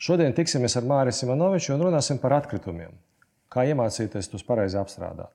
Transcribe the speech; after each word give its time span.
Šodien 0.00 0.32
tiksimies 0.32 0.72
ar 0.78 0.86
Māriju 0.88 1.12
Simonoviču 1.12 1.74
un 1.74 1.82
runāsim 1.84 2.16
par 2.22 2.32
atkritumiem. 2.32 2.94
Kā 3.52 3.66
iemācīties 3.68 4.30
tos 4.32 4.40
pareizi 4.48 4.78
apstrādāt. 4.80 5.28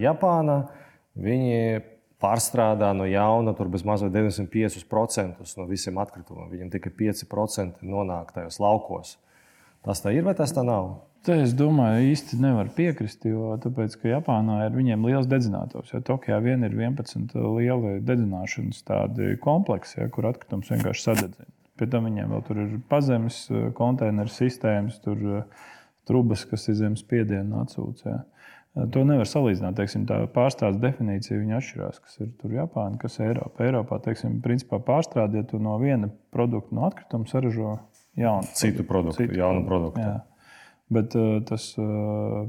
Japānā 0.00 0.56
viņi 1.20 1.84
pārstrādā 2.16 2.94
no 2.96 3.04
jauna, 3.04 3.52
tur 3.52 3.68
bez 3.68 3.84
mazliet 3.84 4.16
95% 4.16 5.52
no 5.60 5.68
visiem 5.68 6.00
atkritumiem. 6.00 6.48
Viņam 6.56 6.72
tikai 6.78 6.96
5% 7.12 7.84
nonāk 7.84 8.32
tajos 8.32 8.56
laukos. 8.56 9.18
Tas 9.84 10.00
tā 10.00 10.14
ir 10.16 10.24
vai 10.24 10.32
tas 10.36 10.54
tā 10.56 10.64
nav? 10.64 10.94
Te 11.24 11.38
es 11.40 11.54
domāju, 11.56 12.04
īsti 12.12 12.36
nevar 12.40 12.68
piekrist, 12.76 13.22
jo 13.24 13.54
tāpēc, 13.60 13.96
Japānā 14.04 14.58
ir 14.66 14.74
viņiem 14.76 15.06
liels 15.08 15.28
dedzinātājs. 15.28 15.94
Ja 15.94 16.02
Tokijā 16.04 16.36
vien 16.44 16.66
ir 16.66 16.74
11 16.76 17.32
lieli 17.56 17.94
dedzināšanas 18.04 18.82
kompleksi, 19.44 20.02
ja, 20.02 20.08
kur 20.12 20.28
atkritums 20.28 20.68
vienkārši 20.72 21.06
sadedzina. 21.06 21.48
Pēc 21.80 21.90
tam 21.90 22.04
viņiem 22.10 22.34
vēl 22.34 22.44
tur 22.46 22.60
ir 22.60 22.74
pazemes 22.92 23.40
konteineru 23.78 24.30
sistēmas, 24.30 25.00
tur 25.04 25.46
trubas, 26.08 26.44
kas 26.48 26.68
ir 26.68 26.78
zemes 26.82 27.02
spiedienu 27.04 27.62
atsūcē. 27.64 28.12
Ja. 28.12 28.22
To 28.92 29.04
nevar 29.06 29.28
salīdzināt. 29.30 29.78
Teiksim, 29.78 30.04
tā 30.10 30.20
pārstrādes 30.34 30.80
definīcija 30.82 31.40
atšķirās, 31.56 32.00
kas 32.04 32.20
ir 32.20 32.32
tur 32.40 32.52
Japāna, 32.56 32.98
kas 33.00 33.20
ir 33.20 33.30
Eiropa. 33.30 33.64
Eiropā, 33.64 34.00
teiksim, 34.02 34.40
principā 34.44 34.80
pārstrādāt 34.82 35.54
no 35.62 35.78
viena 35.80 36.10
produkta, 36.34 36.74
no 36.74 36.88
atkrituma 36.90 37.30
saražo 37.30 37.78
jaunu 38.20 38.54
citu 38.56 38.86
produktu, 38.86 39.22
citu 39.22 39.38
jaunu 39.40 39.64
produktu. 39.66 40.04
Jā. 40.04 40.20
Bet 40.94 41.14
tas, 41.48 41.70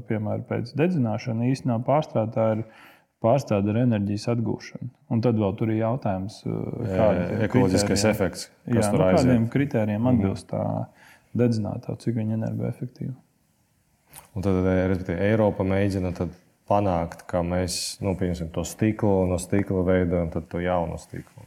piemēram, 0.08 0.44
pēc 0.46 0.74
dedzināšanas 0.76 1.54
īstenībā 1.54 1.80
pārstrādā 1.86 2.50
ir 2.58 2.64
pārstrāde 3.24 3.72
ar 3.72 3.78
enerģijas 3.80 4.28
atgūšanu. 4.34 4.90
Un 5.10 5.22
tad 5.24 5.38
vēl 5.40 5.54
tur 5.58 5.72
ir 5.72 5.80
jautājums, 5.80 6.42
kāda 6.44 7.28
ir 7.32 7.44
ekoloģiskais 7.48 8.04
efekts. 8.12 8.50
Jā, 8.68 8.84
nu, 8.92 9.00
kādiem 9.00 9.46
kritērijiem 9.50 10.10
atbilst 10.12 10.50
tā 10.52 10.62
dedzinātā, 11.36 11.96
cik 12.02 12.18
viņa 12.20 12.36
energoefektīva. 12.36 13.16
Un 14.36 14.44
tad 14.44 14.60
respektīvi, 14.64 15.18
Eiropa 15.30 15.64
mēģina 15.66 16.12
panākt, 16.68 17.24
ka 17.30 17.42
mēs 17.46 17.98
nu, 18.04 18.14
to 18.52 18.64
stiklu 18.68 19.26
no 19.30 19.40
stikla 19.40 19.84
veidojam 19.86 20.32
to 20.36 20.60
jaunu 20.60 20.98
stiklu. 21.00 21.46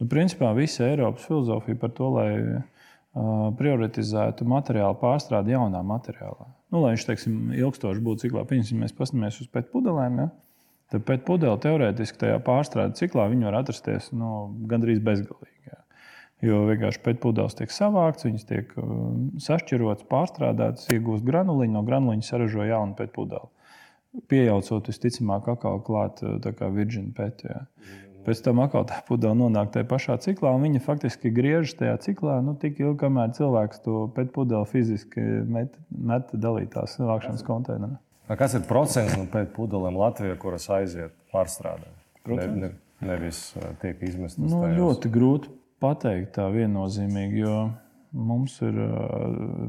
Nu, 0.00 0.08
principā 0.10 0.50
visa 0.56 0.88
Eiropas 0.88 1.26
filozofija 1.28 1.78
par 1.78 1.92
to, 1.94 2.10
lai 2.16 2.30
prioritizētu 3.14 4.46
materiālu 4.50 4.96
pārstrādi 4.98 5.54
jaunā 5.54 5.82
materiālā. 5.86 6.48
Nu, 6.74 6.80
lai 6.82 6.94
viņš 6.94 7.06
teiksim, 7.06 7.36
ilgstoši 7.54 8.02
būtu 8.02 8.26
ciklā, 8.26 8.42
piemēram, 8.50 8.80
mēs 8.82 8.96
paskatāmies 8.98 9.38
uz 9.44 9.50
pēc 9.54 9.68
pudelēm. 9.70 10.18
Ja? 10.24 10.28
Tad 10.90 11.06
pēc 11.06 11.22
pudeles 11.28 11.62
teorētiski 11.62 12.18
tajā 12.24 12.40
pārstrādes 12.44 12.98
ciklā 12.98 13.28
var 13.30 13.60
atrasties 13.60 14.10
nu, 14.12 14.50
gandrīz 14.70 14.98
bezgalīgi. 15.06 15.70
Ja? 15.70 15.78
Jo 16.44 16.64
vienkārši 16.68 17.02
pēcpūdeles 17.06 17.54
tiek 17.60 17.70
savāktas, 17.72 18.26
viņas 18.26 18.48
tiek 18.50 18.74
sašķirotas, 19.46 20.08
pārstrādātas, 20.10 20.90
iegūst 20.92 21.24
granuliņu, 21.24 21.72
no 21.76 21.84
granuliņa 21.86 22.26
saražo 22.26 22.66
jaunu 22.66 22.98
pēcpūdeli. 22.98 23.50
Pieejaucot 24.30 24.90
visticamāk, 24.90 25.48
atkal 25.54 25.80
klāt 25.86 26.20
uh, 26.22 26.36
kā 26.54 26.68
virģina 26.70 27.14
pētī. 27.16 27.48
Ja. 27.50 27.64
Pēc 28.24 28.40
tam 28.46 28.62
atkal 28.64 28.86
tā 28.88 29.00
pudele 29.08 29.36
nonāk 29.36 29.72
tajā 29.74 29.86
pašā 29.90 30.16
ciklā, 30.24 30.54
un 30.56 30.64
viņa 30.64 30.80
faktiski 30.84 31.32
griežas 31.34 31.76
tajā 31.76 31.98
ciklā 32.06 32.38
nu, 32.44 32.54
tik 32.60 32.80
ilgi, 32.80 32.96
kamēr 33.02 33.34
cilvēks 33.36 33.82
to 33.84 34.06
pēcpūdeli 34.16 34.70
fiziski 34.70 35.24
met, 35.44 35.76
met 35.92 36.32
dalītās 36.32 36.96
vākšanas 37.02 37.44
konteinerā. 37.44 38.00
Kas 38.40 38.56
ir 38.56 38.64
procents 38.64 39.18
no 39.20 39.26
pēcpūdelēm 39.32 40.00
Latvijā, 40.00 40.38
kuras 40.40 40.70
aiziet 40.72 41.12
pārstrādē? 41.34 41.90
Ne, 42.32 42.46
ne, 42.56 42.70
nevis 43.04 43.50
uh, 43.58 43.74
tiek 43.82 44.00
izmestas. 44.08 44.40
Nu, 44.48 44.62
tajās. 44.62 44.78
ļoti 44.78 45.12
grūti 45.12 45.52
pateikt 45.84 46.38
tā 46.38 46.48
viennozīmīgi, 46.54 47.42
jo 47.44 47.58
mums 48.14 48.56
ir 48.64 48.76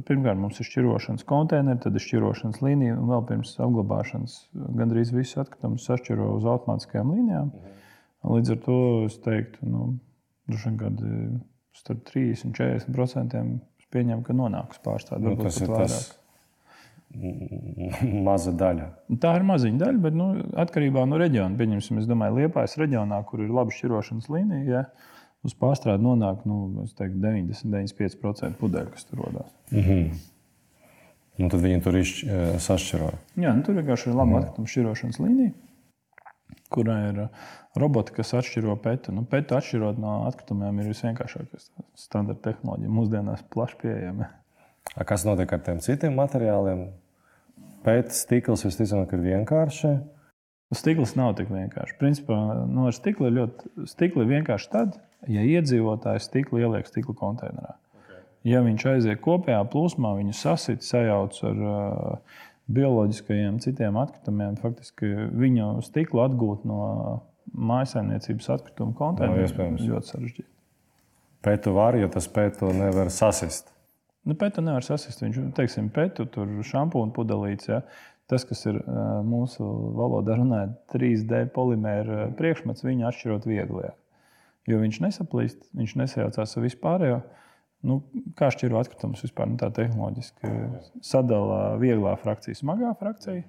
pirmkārt 0.06 0.40
mums 0.40 0.60
ir 0.62 0.68
šķirošanas 0.70 1.26
konteineri, 1.28 1.82
tad 1.82 1.98
ir 1.98 2.04
šķirošanas 2.04 2.62
līnija, 2.64 2.98
un 3.00 3.10
vēl 3.10 3.24
pirms 3.32 3.56
apglabāšanas 3.66 4.38
gandrīz 4.78 5.12
visus 5.16 5.42
atkritumus 5.42 5.88
sašķiro 5.90 6.30
uz 6.38 6.46
automātiskajām 6.54 7.14
līnijām. 7.16 7.52
Līdz 8.26 8.56
ar 8.56 8.60
to 8.66 8.80
es 9.06 9.18
teiktu, 9.22 9.70
nu, 9.70 9.88
kad 10.80 11.02
starp 11.76 12.06
30 12.10 12.48
un 12.48 12.54
40% 12.58 13.42
pieņem, 13.96 14.22
ka 14.26 14.36
nonāks 14.36 14.82
pārstāvjiem. 14.84 15.36
Nu, 15.36 15.40
tas 15.40 15.58
ir 15.62 15.72
vairāk. 15.72 15.96
tas 15.96 16.14
maza 18.28 18.54
daļa. 18.56 18.88
Tā 19.24 19.34
ir 19.40 19.46
maziņa 19.48 19.82
daļa, 19.84 20.02
bet 20.04 20.18
nu, 20.20 20.30
atkarībā 20.66 21.06
no 21.10 21.20
reģiona. 21.22 21.56
Pieņemsim, 21.60 22.02
es 22.02 22.10
domāju, 22.10 22.42
Liepājas 22.42 22.78
reģionā, 22.82 23.22
kur 23.30 23.44
ir 23.46 23.54
laba 23.56 23.74
šķirošanas 23.76 24.30
līnija. 24.34 24.64
Ja, 24.68 25.12
uz 25.46 25.56
pārstrādi 25.60 26.04
nonāk 26.04 26.46
nu, 26.50 26.86
teiktu, 26.98 27.22
90-95% 27.24 28.60
pudeļu, 28.62 28.96
kas 28.96 29.08
tur 29.10 29.24
rodas. 29.24 29.52
Mm 29.72 29.86
-hmm. 29.86 30.24
Nu, 31.36 31.50
tad 31.52 31.60
viņi 31.60 31.84
tur 31.84 31.98
ir 32.00 32.12
sašķiro. 32.64 33.12
Jā, 33.44 33.52
nu, 33.56 33.64
tur 33.64 33.76
vienkārši 33.76 34.10
ir 34.10 34.16
laba 34.16 34.32
mm. 34.32 34.38
atkrituma 34.40 34.72
šķirošanas 34.72 35.20
līnija, 35.20 35.52
kurā 36.74 36.98
ir 37.10 37.22
roboti, 37.80 38.16
kas 38.16 38.34
atšķiro 38.40 38.78
pētu. 38.84 39.14
Nu, 39.16 39.26
pētu 39.30 39.58
atšķirot 39.58 40.00
no 40.02 40.18
atkritumiem 40.30 40.82
ir 40.82 40.92
visvienkāršākais 40.92 41.70
standarta 42.00 42.52
tehnoloģija. 42.52 42.96
Mūsdienās 42.98 43.46
plaši 43.54 43.80
pieejama. 43.84 44.32
Kas 45.08 45.26
notiek 45.28 45.52
ar 45.52 45.64
tiem 45.66 45.82
citiem 45.84 46.16
materiāliem? 46.18 46.88
Pēc 47.86 48.16
stikls 48.18 48.66
visticamāk 48.66 49.14
ir 49.14 49.24
vienkārši. 49.26 49.96
Stikls 50.76 51.14
nav 51.18 51.36
tik 51.38 51.52
vienkārši. 51.54 51.98
Principā 52.00 52.38
no 52.66 52.88
nu, 52.88 52.92
stikla 52.96 53.30
ir 53.30 53.36
ļoti 53.38 53.88
stikli 53.92 54.26
vienkārši 54.32 54.72
tad, 54.74 54.96
ja 55.30 55.44
iedzīvotājs 55.46 56.26
stiklu 56.30 56.64
ieliek 56.64 56.90
stikla 56.90 57.14
konteinerā. 57.20 57.76
Okay. 58.00 58.24
Ja 58.50 58.64
viņš 58.66 58.88
aiziet 58.96 59.22
kopējā 59.24 59.62
plūsmā, 59.72 60.16
viņu 60.18 60.34
sasit, 60.36 60.82
sajauc 60.86 61.38
ar 61.46 61.62
uh, 61.62 62.42
bioloģiskajiem 62.72 63.60
citiem 63.64 63.98
atkritumiem, 64.02 64.58
faktiski 64.62 65.12
viņu 65.38 65.70
stiklu 65.86 66.24
atgūt 66.26 66.66
no 66.68 66.80
mājsaimniecības 67.54 68.50
atkrituma 68.58 68.96
konteinerā 68.98 69.46
ir 69.46 69.88
ļoti 69.92 70.12
sarežģīti. 70.12 70.50
Pētu 71.46 71.76
var, 71.76 71.98
jo 72.00 72.10
tas 72.10 72.28
pētu 72.32 72.72
nevar 72.74 73.12
sasist. 73.14 73.70
Nu, 74.26 74.34
pētu 74.34 74.64
nevar 74.66 74.86
sasist. 74.86 75.22
Viņš, 75.22 75.38
teiksim, 75.58 75.92
pētu 75.94 76.26
tur 76.34 76.50
šampūnu 76.66 77.14
pudelītes. 77.14 77.70
Ja? 77.70 77.84
Tas, 78.26 78.48
kas 78.50 78.66
ir 78.66 78.80
mūsu 79.22 79.68
valodā 79.94 80.40
runājot, 80.40 80.80
3D 80.96 81.44
polimēra 81.54 82.32
priekšmets, 82.40 82.88
viņu 82.88 83.06
atšķirot 83.12 83.46
viegli. 83.46 83.84
Ja? 83.86 83.94
jo 84.70 84.82
viņš 84.82 85.02
nesaplīst, 85.04 85.68
viņš 85.78 85.96
nesajaucās 86.02 86.58
ar 86.58 86.66
vispārējo. 86.66 87.20
Nu, 87.86 88.00
kā 88.38 88.50
šķiro 88.54 88.80
atkritumus 88.80 89.24
vispār 89.26 89.50
nu, 89.52 89.58
tā 89.62 89.70
tehnoloģiski? 89.76 90.52
Sadalā 91.06 91.76
vieglā 91.82 92.16
frakcija, 92.22 92.58
smagā 92.58 92.94
frakcija, 93.00 93.44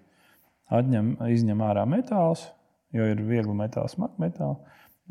atņem, 0.77 1.15
izņem 1.33 1.63
ārā 1.65 1.87
metālus, 1.89 2.49
jo 2.97 3.07
ir 3.13 3.23
viegli 3.25 3.55
metāli, 3.57 3.93
smagi 3.93 4.21
metāli. 4.27 4.59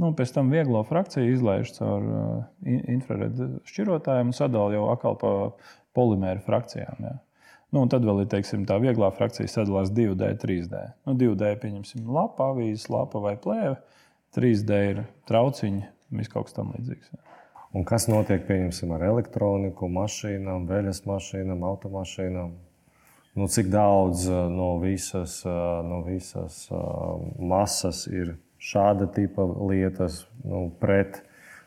Nu, 0.01 0.11
pēc 0.17 0.33
tam 0.35 0.51
vieglo 0.51 0.81
frakciju 0.83 1.37
izlaiž 1.37 1.71
caur 1.77 2.03
uh, 2.03 2.31
infraredzu 2.67 3.61
šķirotājiem 3.69 4.33
un 4.33 4.35
sadala 4.35 4.75
jau 4.75 4.89
atkal 4.91 5.15
pa 5.21 5.31
polimēru 5.95 6.43
frakcijām. 6.43 7.07
Ja. 7.07 7.15
Nu, 7.73 7.85
tad 7.91 8.03
vēl 8.07 8.25
ir 8.25 8.29
teiksim, 8.31 8.67
tā 8.67 8.75
vieglā 8.83 9.09
frakcija 9.15 9.47
sadalās 9.49 9.93
2D, 9.95 10.33
3D. 10.43 10.83
Nu, 11.07 11.15
2D 11.19 11.55
pieņemsim 11.63 12.11
lapa, 12.11 12.51
avīzes, 12.51 12.89
lapa 12.91 13.23
vai 13.23 13.37
plēve. 13.39 13.79
3D 14.35 14.81
ir 14.91 15.05
trauciņi, 15.31 15.85
Viss 16.13 16.31
kaut 16.31 16.49
kas 16.49 16.55
tam 16.57 16.71
līdzīgs. 16.75 17.13
Jā. 17.13 17.34
Un 17.75 17.83
kas 17.83 18.05
notiek 18.07 18.45
pieņemsim, 18.47 18.93
ar 18.95 19.03
elektroniku, 19.09 19.89
mašīnām, 19.91 20.63
veļas 20.69 21.01
mašīnām, 21.09 21.63
automašīnām? 21.67 22.53
Nu, 23.35 23.47
cik 23.51 23.67
daudz 23.67 24.29
uh, 24.29 24.45
no 24.47 24.77
visas, 24.79 25.41
uh, 25.43 25.81
no 25.83 25.99
visas 26.05 26.61
uh, 26.71 27.17
masas 27.35 28.05
ir 28.07 28.37
šāda 28.63 29.09
tipa 29.11 29.43
lietas 29.43 30.21
nu, 30.47 30.69
pret 30.79 31.19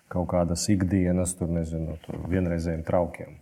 kaut 0.09 0.31
kādas 0.33 0.65
ikdienas, 0.73 1.37
tur 1.37 1.53
nezinu, 1.53 1.99
tur 2.07 2.25
vienreizējiem 2.33 2.87
traukiem? 2.89 3.37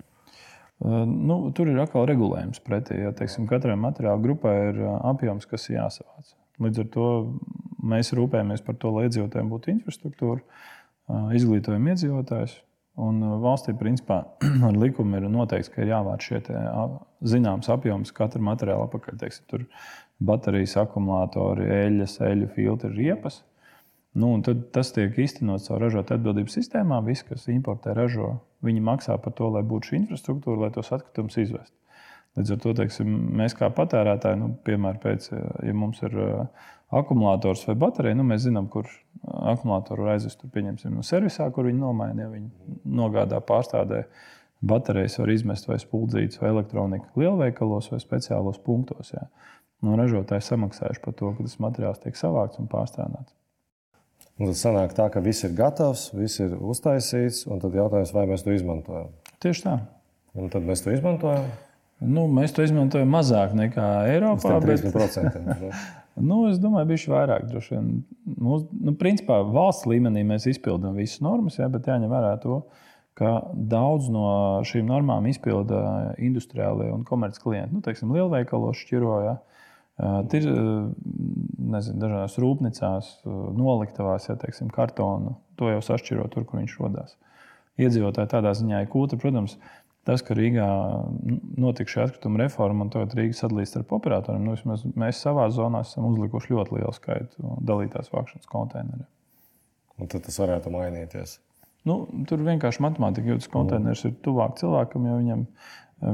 Nu, 0.83 1.39
tur 1.57 1.71
ir 1.71 1.79
atkal 1.81 2.05
regulējums 2.11 2.61
pretī. 2.67 2.99
Ja, 3.01 3.15
teiksim, 3.17 3.47
katrai 3.49 3.79
materiāla 3.81 4.21
grupai 4.21 4.57
ir 4.73 4.83
apjoms, 5.07 5.47
kas 5.49 5.71
jāsavāc. 5.71 6.35
Līdz 6.61 6.83
ar 6.83 6.91
to 6.93 7.07
mēs 7.87 8.11
rūpējamies 8.17 8.65
par 8.67 8.77
to, 8.83 8.91
lai 8.93 9.07
iedzīvotājiem 9.07 9.55
būtu 9.55 9.73
infrastruktūra 9.73 10.43
izglītojam 11.08 11.93
iedzīvotājus. 11.93 12.61
Un 12.97 13.20
valstī, 13.43 13.75
principā, 13.76 14.23
ar 14.69 14.79
likumu 14.81 15.19
ir 15.19 15.26
noteikts, 15.29 15.69
ka 15.73 15.82
ir 15.85 15.93
jāvāc 15.93 16.25
šie 16.25 16.41
zināms 17.29 17.69
apjoms 17.73 18.14
katra 18.17 18.41
materiāla 18.41 18.87
apakaļ. 18.88 19.19
Teiksim, 19.20 19.44
tur 19.50 19.67
baterijas, 20.25 20.79
akumulātori, 20.81 21.69
eļļas, 21.82 22.17
eļļu 22.31 22.49
filtri, 22.56 22.94
riepas. 22.97 23.43
Nu, 24.17 24.31
tas 24.73 24.94
tiek 24.97 25.19
īstenots 25.20 25.69
caur 25.69 25.82
ražotāju 25.85 26.23
atbildības 26.23 26.56
sistēmā. 26.56 27.03
Visi, 27.05 27.26
kas 27.29 27.44
importē, 27.52 27.93
ražo, 27.97 28.38
viņi 28.64 28.85
maksā 28.85 29.19
par 29.20 29.35
to, 29.37 29.50
lai 29.52 29.61
būtu 29.61 29.91
šī 29.91 29.99
infrastruktūra, 30.00 30.62
lai 30.64 30.70
tos 30.73 30.88
atkritumus 30.97 31.37
izvestu. 31.43 31.76
Līdz 32.37 32.52
ar 32.52 32.62
to 32.62 32.73
teiksim, 32.81 33.12
mēs 33.37 33.56
kā 33.56 33.69
patērētāji, 33.73 34.41
nu, 34.41 34.50
piemēram, 34.64 35.00
pēc, 35.05 35.29
ja 35.64 35.76
mums 35.76 36.00
ir 36.05 36.17
akumulators 36.91 37.65
vai 37.67 37.75
baterija, 37.79 38.17
nu, 38.19 38.25
mēs 38.27 38.44
zinām, 38.47 38.69
kur 38.71 38.88
akumulātoru 39.27 40.11
aizvest. 40.12 40.44
Pieņemsim, 40.55 40.94
no 40.94 41.05
servisā, 41.06 41.49
kur 41.55 41.69
viņi 41.69 41.81
nomaina, 41.81 42.27
ja 42.27 42.33
viņi 42.33 42.81
nogādā 42.99 43.41
pārstādē. 43.44 44.05
Baterijas 44.67 45.19
var 45.21 45.31
izmest 45.35 45.67
vai 45.69 45.77
spuldzītas, 45.83 46.41
vai 46.41 46.53
elektroniku 46.55 47.21
lielveikalos 47.21 47.91
vai 47.93 47.99
speciālos 48.00 48.61
punktos. 48.65 49.12
Jā. 49.12 49.27
Nu, 49.85 49.99
ražotāji 49.99 50.47
samaksājuši 50.47 51.03
par 51.03 51.17
to, 51.19 51.33
ka 51.37 51.44
tas 51.44 51.59
materiāls 51.61 52.00
tiek 52.03 52.17
savākts 52.17 52.62
un 52.62 52.71
pārstrādāts. 52.73 53.35
Un 54.37 54.49
tad 54.49 54.56
sanāk 54.59 54.94
tā, 54.97 55.11
ka 55.12 55.21
viss 55.25 55.44
ir 55.49 55.53
gatavs, 55.56 56.09
viss 56.17 56.41
ir 56.44 56.56
uztaisīts, 56.56 57.44
un 57.49 57.61
tad 57.61 57.77
jautājums, 57.77 58.15
vai 58.17 58.25
mēs 58.31 58.44
to 58.44 58.56
izmantojam. 58.56 59.12
Tieši 59.44 59.65
tā. 59.65 59.77
Un 60.37 60.50
tad 60.53 60.65
mēs 60.65 60.85
to 60.85 60.93
izmantojam. 60.93 61.47
Nu, 62.00 62.27
mēs 62.29 62.53
to 62.56 62.65
izmantojam 62.65 63.12
mazāk 63.12 63.55
nekā 63.56 63.87
Eiropā. 64.12 64.59
Bet... 64.65 64.85
30%. 64.93 65.71
nu, 66.17 66.41
es 66.51 66.59
domāju, 66.63 66.89
bija 66.91 67.13
vairāk. 67.13 67.49
Mūs, 67.77 68.67
nu, 68.73 68.95
principā 68.99 69.41
valsts 69.45 69.89
līmenī 69.89 70.25
mēs 70.27 70.49
izpildām 70.51 70.97
visas 70.99 71.23
normas, 71.25 71.59
jā, 71.61 71.69
bet 71.73 71.89
jāņem 71.89 72.13
vērā 72.13 72.35
to, 72.43 72.63
ka 73.17 73.39
daudz 73.55 74.11
no 74.13 74.29
šīm 74.69 74.89
normām 74.89 75.29
izpilda 75.31 76.15
industriālie 76.21 76.91
un 76.93 77.05
komerciāli 77.09 77.45
klienti. 77.45 77.77
Nu, 77.77 77.85
teiksim, 77.85 78.13
lielveikalos 78.17 78.83
šķiroja. 78.85 79.39
Tir, 80.29 80.45
nezinu, 80.47 82.01
dažādās 82.03 82.37
rūpnīcās, 82.43 83.12
noliktavās, 83.57 84.29
ja 84.29 84.37
teiksim, 84.41 84.69
kartonu. 84.73 85.39
To 85.57 85.71
jau 85.73 85.81
sašķiro 85.85 86.29
tur, 86.33 86.45
kur 86.45 86.61
viņš 86.61 86.77
rodas. 86.83 87.17
Iedzīvotāji 87.81 88.33
tādā 88.33 88.53
ziņā 88.57 88.83
ir 88.85 88.93
kūta. 88.93 89.17
Protams, 89.21 89.57
tas, 90.06 90.23
ka 90.26 90.37
Rīgā 90.38 90.67
notika 91.58 91.93
šī 91.93 92.03
atkrituma 92.05 92.44
reforma 92.44 92.87
un 92.87 92.93
tagad 92.94 93.17
Rīga 93.19 93.37
sadalīs 93.41 93.73
starp 93.73 93.93
operatoriem, 93.99 94.44
nu, 94.47 94.55
vismaz 94.55 94.85
mēs 94.99 95.23
savā 95.25 95.49
zonā 95.55 95.82
esam 95.87 96.08
uzlikuši 96.12 96.55
ļoti 96.55 96.79
lielu 96.79 96.94
skaitu 96.94 97.56
dalītās 97.67 98.12
vākšanas 98.14 98.50
konteineriem. 98.50 99.08
Un 99.97 100.12
tad 100.12 100.26
tas 100.26 100.38
varētu 100.43 100.73
mainīties. 100.75 101.38
Nu, 101.87 102.00
tur 102.29 102.43
vienkārši 102.44 102.82
matemātika, 102.82 103.31
jo 103.31 103.41
tas 103.41 103.50
konteiners 103.50 104.03
ir 104.08 104.14
tuvāk 104.25 104.56
cilvēkam, 104.61 105.06
jo 105.06 105.19
viņam 105.20 105.44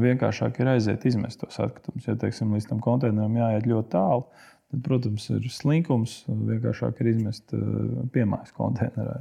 vienkāršāk 0.03 0.61
ir 0.61 0.73
aiziet 0.75 1.07
izmest 1.09 1.41
tos 1.41 1.59
atkritumus. 1.63 2.07
Ja 2.07 2.15
teiksim, 2.21 2.53
līdz 2.55 2.69
tam 2.71 2.83
konteineram 2.85 3.39
jāiet 3.41 3.69
ļoti 3.71 3.93
tālu, 3.95 4.27
tad, 4.71 4.83
protams, 4.85 5.29
ir 5.33 5.49
slinkums. 5.53 6.21
Vienkāršāk 6.29 7.01
ir 7.03 7.13
izmest 7.15 7.57
piemājas 8.15 8.53
konteinerā. 8.57 9.17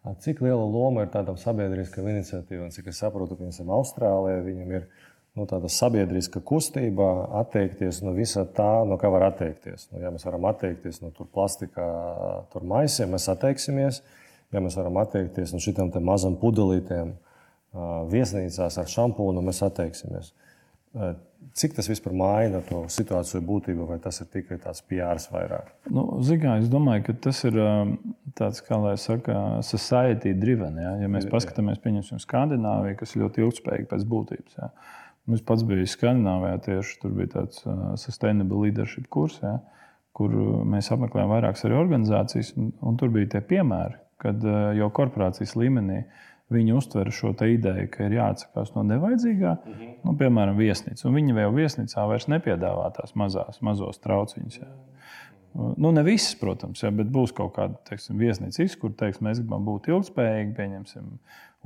Cik 0.00 0.40
liela 0.40 0.64
loma 0.64 1.04
ir 1.04 1.10
tādam 1.12 1.36
sabiedriskam 1.36 2.06
iniciatīvam, 2.08 2.70
cik 2.72 2.88
es 2.88 3.02
saprotu, 3.02 3.36
piemēram, 3.36 3.72
Austrālijā 3.76 4.38
viņam 4.46 4.70
ir 4.78 4.86
nu, 5.36 5.44
tāda 5.48 5.68
sabiedriska 5.70 6.40
kustība 6.46 7.08
atteikties 7.42 8.00
no 8.06 8.14
visa 8.16 8.46
tā, 8.56 8.70
no 8.88 8.96
kā 9.00 9.10
var 9.12 9.28
atteikties. 9.28 9.90
Nu, 9.92 10.00
ja 10.00 10.12
mēs 10.14 10.24
varam 10.24 10.48
atteikties 10.48 11.02
no 11.04 11.12
plastika 11.20 11.84
tur 12.52 12.64
maisiem, 12.64 13.12
mēs 13.12 13.28
atteiksimies. 13.32 14.00
Ja 14.50 14.64
mēs 14.64 14.74
varam 14.80 14.96
atteikties 14.98 15.52
no 15.54 15.60
šitām 15.62 15.92
mazām 16.02 16.34
pudelītēm, 16.40 17.12
viesnīcās 18.10 18.80
ar 18.80 18.88
šampūnu, 18.90 19.44
mēs 19.46 19.60
atteiksimies. 19.62 20.32
Cik 21.60 21.74
tas 21.76 21.88
vispār 21.90 22.14
maina 22.14 22.60
to 22.68 22.84
situāciju 22.92 23.40
būtību, 23.44 23.86
vai 23.88 23.96
tas 24.02 24.20
ir 24.22 24.28
tikai 24.30 24.58
tāds 24.62 24.82
PR 24.86 25.18
vairāk? 25.32 25.72
Nu, 25.90 26.04
Zinām, 26.24 26.60
es 26.62 26.70
domāju, 26.70 27.08
ka 27.08 27.14
tas 27.26 27.40
ir 27.48 27.56
tāds, 28.38 28.62
kā 28.64 28.78
lai 28.80 28.94
saka, 29.00 29.34
society 29.66 30.34
driven. 30.36 30.78
Ja, 30.78 30.94
ja 31.02 31.10
mēs 31.10 31.26
paskatāmies, 31.30 31.80
pieņemsim, 31.82 32.22
Skandināviju, 32.22 33.00
kas 33.00 33.16
ļoti 33.18 33.44
ilgspējīga 33.44 33.90
pēc 33.90 34.06
būtības. 34.12 34.60
Ja. 34.60 34.70
Es 35.34 35.42
pats 35.46 35.66
biju 35.66 35.88
Skandināvijā, 35.90 36.62
tieši 36.68 36.96
tur 37.02 37.18
bija 37.18 37.34
tāds 37.34 37.64
uh, 37.66 37.90
sustainable 38.00 38.62
leadership 38.64 39.10
kurs, 39.12 39.40
ja, 39.42 39.58
kur 40.16 40.32
mēs 40.70 40.92
apmeklējām 40.94 41.34
vairākas 41.34 41.66
arī 41.66 41.76
organizācijas, 41.80 42.54
un, 42.58 42.72
un 42.84 42.96
tur 43.00 43.12
bija 43.14 43.34
tie 43.36 43.44
piemēri, 43.52 43.98
kad 44.22 44.42
uh, 44.46 44.70
jau 44.78 44.90
korporācijas 44.96 45.56
līmenī 45.58 46.04
uh, 46.04 46.26
Viņi 46.50 46.72
uztver 46.74 47.12
šo 47.14 47.30
ideju, 47.46 47.86
ka 47.92 48.08
ir 48.08 48.16
jāatsakās 48.16 48.72
no 48.74 48.82
nevajadzīgā, 48.82 49.52
mm 49.54 49.74
-hmm. 49.74 49.90
nu, 50.04 50.14
piemēram, 50.18 50.56
viesnīca. 50.58 51.06
Un 51.06 51.14
viņi 51.14 51.36
vēl 51.36 51.52
viesnīcā 51.54 52.06
vairs 52.10 52.26
nepiedāvā 52.26 52.88
tās 52.96 53.14
mazās, 53.14 53.60
mazos 53.62 54.02
trauciņus. 54.02 54.56
Jā. 54.58 54.70
Nu, 55.54 55.90
ne 55.90 56.02
visas, 56.06 56.34
protams, 56.38 56.82
jā, 56.82 56.90
bet 56.94 57.06
būs 57.10 57.32
kaut 57.34 57.54
kāda 57.56 57.78
teiksim, 57.88 58.18
viesnīca, 58.18 58.66
kur 58.80 58.92
teiks, 58.98 59.22
mēs 59.22 59.40
gribam 59.42 59.64
būt 59.66 59.88
ilgspējīgi, 59.90 60.54
pieņemsim 60.58 61.06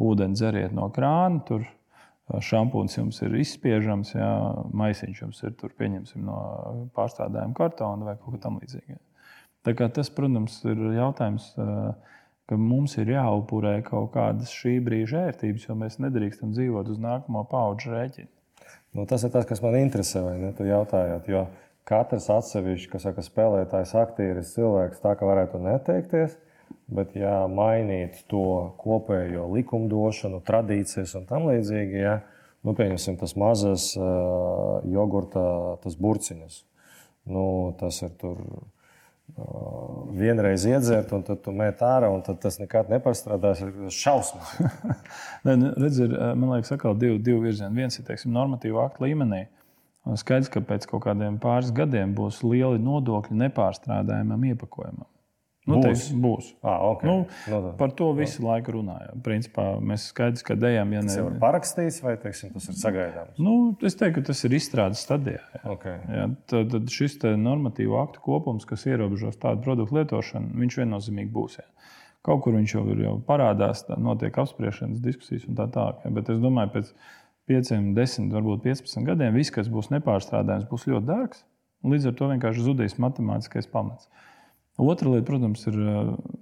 ūdeni 0.00 0.38
dzeriet 0.38 0.72
no 0.72 0.88
krāna. 0.92 1.42
Tur 1.48 1.66
šampūns 2.40 2.96
jums 2.96 3.20
ir 3.26 3.36
izspiežams, 3.40 4.14
jā, 4.16 4.30
maisiņš 4.72 5.20
jums 5.20 5.42
ir 5.44 5.52
tur, 5.60 5.74
pieņemsim, 5.76 6.24
no 6.24 6.38
pārstrādājuma 6.96 7.56
kartona 7.56 8.08
vai 8.08 8.16
kaut 8.16 8.36
kā 8.36 8.46
tamlīdzīga. 8.46 8.96
Tas, 9.64 10.10
protams, 10.12 10.58
ir 10.68 10.80
jautājums. 10.96 11.52
Ka 12.50 12.58
mums 12.60 12.98
ir 13.00 13.08
jāupurē 13.14 13.78
kaut 13.86 14.10
kādas 14.12 14.52
šī 14.52 14.76
brīža 14.84 15.30
ērtības, 15.30 15.68
jo 15.68 15.76
mēs 15.80 15.96
nedrīkstam 16.02 16.52
dzīvot 16.52 16.90
uz 16.92 16.98
nākamo 17.00 17.46
pauģu 17.48 17.94
rēķinu. 17.94 18.30
Nu, 18.94 19.06
tas 19.10 19.24
ir 19.24 19.32
tas, 19.34 19.46
kas 19.48 19.62
man 19.64 19.78
interesē, 19.78 20.20
vai 20.26 20.34
ne? 20.38 20.52
Jūs 20.52 20.68
jautājāt, 20.68 21.30
jo 21.32 21.46
katrs 21.88 22.28
atsevišķi, 22.30 22.90
kas 22.92 23.06
saka, 23.08 23.24
spēlētājs, 23.24 23.94
aktieris, 23.98 24.52
cilvēks, 24.54 25.00
tā 25.02 25.14
kā 25.18 25.28
varētu 25.28 25.60
neteikties. 25.64 26.36
Bet, 26.94 27.14
ja 27.16 27.46
mainīt 27.48 28.20
to 28.28 28.44
kopējo 28.80 29.48
likumdošanu, 29.54 30.42
tradīcijas 30.44 31.14
un 31.16 31.24
tam 31.28 31.48
līdzīgi, 31.48 31.96
ja, 32.02 32.18
nu, 32.64 32.74
pieņemsim 32.76 33.16
tas 33.20 33.34
mazas 33.40 33.90
uh, 33.96 34.84
jogurta, 34.92 35.44
burciņas, 35.80 36.60
nu, 37.32 37.46
tas 37.80 38.02
ir 38.04 38.12
tur 38.20 38.40
vienreiz 40.14 40.64
iedzert, 40.68 41.12
un 41.16 41.24
tad 41.26 41.40
tu 41.42 41.52
met 41.56 41.80
ārā, 41.82 42.10
un 42.12 42.22
tas 42.22 42.58
nekad 42.60 42.90
nepārstrādās. 42.92 43.64
Tas 43.64 43.98
šausmas. 43.98 44.54
Nu, 45.44 45.72
redz, 45.76 45.98
ir, 46.00 46.12
man 46.40 46.54
liekas, 46.54 46.70
atkal 46.72 46.94
divi, 46.96 47.18
divi 47.20 47.42
virzieni. 47.50 47.76
Viens 47.76 47.98
ir 47.98 48.06
teiksim, 48.06 48.30
normatīvu 48.32 48.78
aktu 48.80 49.04
līmenī. 49.04 49.42
Skaidrs, 50.20 50.48
ka 50.52 50.62
pēc 50.64 50.86
kaut 50.88 51.02
kādiem 51.04 51.36
pāris 51.40 51.72
gadiem 51.74 52.14
būs 52.16 52.42
lieli 52.44 52.80
nodokļi 52.80 53.36
nepārstrādājumam 53.42 54.46
iepakojumam. 54.52 55.08
Nu, 55.64 55.78
būs. 55.78 55.84
Teiks, 55.86 56.08
būs. 56.20 56.48
Ah, 56.60 56.82
okay. 56.90 57.08
nu, 57.08 57.14
no, 57.48 57.58
nu 57.64 57.70
par 57.78 57.94
to 57.96 58.10
visu 58.16 58.42
no. 58.42 58.50
laiku 58.50 58.74
runājam. 58.74 59.22
Principā 59.24 59.64
mēs 59.80 60.10
skaidrs, 60.10 60.44
ka 60.44 60.56
dejam, 60.60 60.92
ja 60.92 61.00
ne... 61.00 61.08
tas 61.08 61.16
ir 61.22 61.38
parakstīts, 61.40 62.02
vai 62.04 62.18
teiksim, 62.20 62.50
tas 62.52 62.68
ir 62.68 62.76
sagaidāms? 62.82 63.38
Nu, 63.40 63.54
es 63.80 63.96
teiktu, 63.96 64.18
ka 64.18 64.26
tas 64.28 64.44
ir 64.44 64.56
izstrādes 64.58 65.04
stadijā. 65.06 65.40
Jā. 65.56 65.62
Okay. 65.72 65.96
Jā, 66.12 66.26
tad, 66.52 66.68
tad 66.74 66.92
šis 66.92 67.16
normatīvu 67.40 67.96
aktu 68.02 68.20
kopums, 68.26 68.68
kas 68.68 68.84
ierobežos 68.90 69.40
tādu 69.40 69.64
produktu 69.64 69.96
lietošanu, 70.02 70.52
viņš 70.60 70.78
viennozīmīgi 70.82 71.32
būs. 71.32 71.56
Jā. 71.62 71.68
Kaut 72.24 72.44
kur 72.44 72.56
viņš 72.56 72.76
jau 72.76 72.84
ir 72.92 73.00
jau 73.04 73.14
parādās, 73.24 73.86
tā, 73.88 73.96
notiek 74.00 74.36
apspriešanas, 74.40 75.00
diskusijas 75.04 75.48
un 75.48 75.56
tā 75.56 75.66
tālāk. 75.72 76.04
Bet 76.12 76.28
es 76.32 76.44
domāju, 76.44 76.74
pēc 76.76 76.92
5, 77.52 77.72
10, 77.96 78.30
varbūt 78.32 78.62
15 78.64 79.08
gadiem 79.08 79.36
viss, 79.36 79.52
kas 79.52 79.68
būs 79.72 79.90
nepārstrādājams, 79.92 80.68
būs 80.68 80.86
ļoti 80.88 81.08
dārgs. 81.08 81.44
Līdz 81.84 82.08
ar 82.08 82.14
to 82.16 82.30
vienkārši 82.30 82.64
zudīs 82.64 82.96
matemātiskais 83.00 83.68
pamats. 83.68 84.08
Otra 84.74 85.06
lieta, 85.06 85.22
protams, 85.28 85.60
ir 85.70 85.76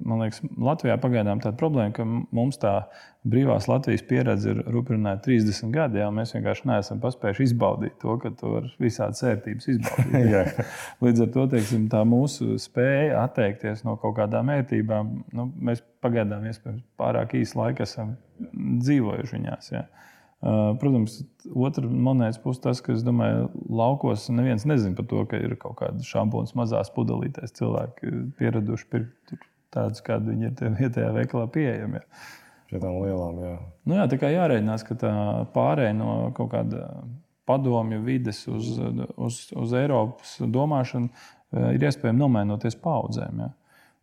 liekas, 0.08 0.38
Latvijā 0.56 0.94
pagaidām 1.00 1.42
tāda 1.44 1.58
problēma, 1.60 1.92
ka 1.92 2.06
mums 2.08 2.56
tā 2.62 2.70
brīvās 3.28 3.66
Latvijas 3.68 4.04
pieredze 4.08 4.54
ir 4.54 4.62
rūpīgi 4.72 5.12
30 5.26 5.74
gadi. 5.74 6.00
Jā, 6.00 6.06
mēs 6.16 6.32
vienkārši 6.32 6.70
neesam 6.70 7.02
paspējuši 7.02 7.44
izbaudīt 7.50 7.98
to, 8.00 8.16
ka 8.22 8.32
tu 8.38 8.54
vari 8.54 8.72
visādas 8.80 9.20
vērtības 9.26 9.68
izbaudīt. 9.74 10.62
Līdz 11.04 11.26
ar 11.26 11.30
to 11.36 11.44
teiksim, 11.52 11.84
mūsu 12.08 12.56
spēja 12.62 13.20
atteikties 13.26 13.84
no 13.84 13.98
kaut 14.00 14.16
kādām 14.22 14.48
vērtībām, 14.54 15.12
nu, 15.36 15.48
mēs 15.68 15.84
pagaidām 16.00 16.48
iespējams 16.48 16.86
pārāk 17.00 17.36
īsu 17.36 17.60
laiku 17.60 17.84
esam 17.84 18.16
dzīvojuši 18.56 19.36
viņās. 19.36 19.74
Jā. 19.76 19.84
Uh, 20.42 20.72
protams, 20.74 21.20
otra 21.54 21.86
monētas 21.86 22.40
puse 22.42 22.58
tas, 22.64 22.80
ka 22.82 22.96
es 22.96 23.04
domāju, 23.06 23.46
laukos 23.70 24.24
neviens 24.34 24.64
nezina 24.66 24.98
par 24.98 25.06
to, 25.06 25.22
ka 25.30 25.38
ir 25.38 25.54
kaut 25.60 25.76
kāda 25.78 26.02
šampūnas 26.02 26.56
mazās 26.58 26.90
pudelītēs. 26.96 27.54
Cilvēki 27.60 28.10
pieraduši 28.40 28.88
pirkt 28.90 29.36
tādus, 29.72 30.02
kādi 30.02 30.34
viņi 30.34 30.50
ir 30.50 30.74
vietējā 30.80 31.12
veikalā 31.14 31.46
pieejami. 31.54 32.02
Pie 32.72 32.80
tām 32.82 32.98
lielām, 33.04 33.38
jā. 33.38 33.54
Nu, 33.86 34.00
jā, 34.00 34.08
tā 34.10 34.18
kā 34.18 34.32
jārēķinās, 34.32 34.86
ka 34.88 34.98
tā 34.98 35.12
pārēja 35.54 35.94
no 36.00 36.10
kaut 36.34 36.50
kāda 36.56 36.88
padomju 37.46 38.02
vides 38.02 38.42
uz, 38.50 38.74
uz, 39.14 39.40
uz 39.54 39.78
Eiropas 39.78 40.36
domāšanu 40.42 41.10
uh, 41.12 41.70
ir 41.76 41.86
iespējama 41.86 42.18
nomainoties 42.18 42.78
paudzēm. 42.82 43.44
Jā. 43.46 43.52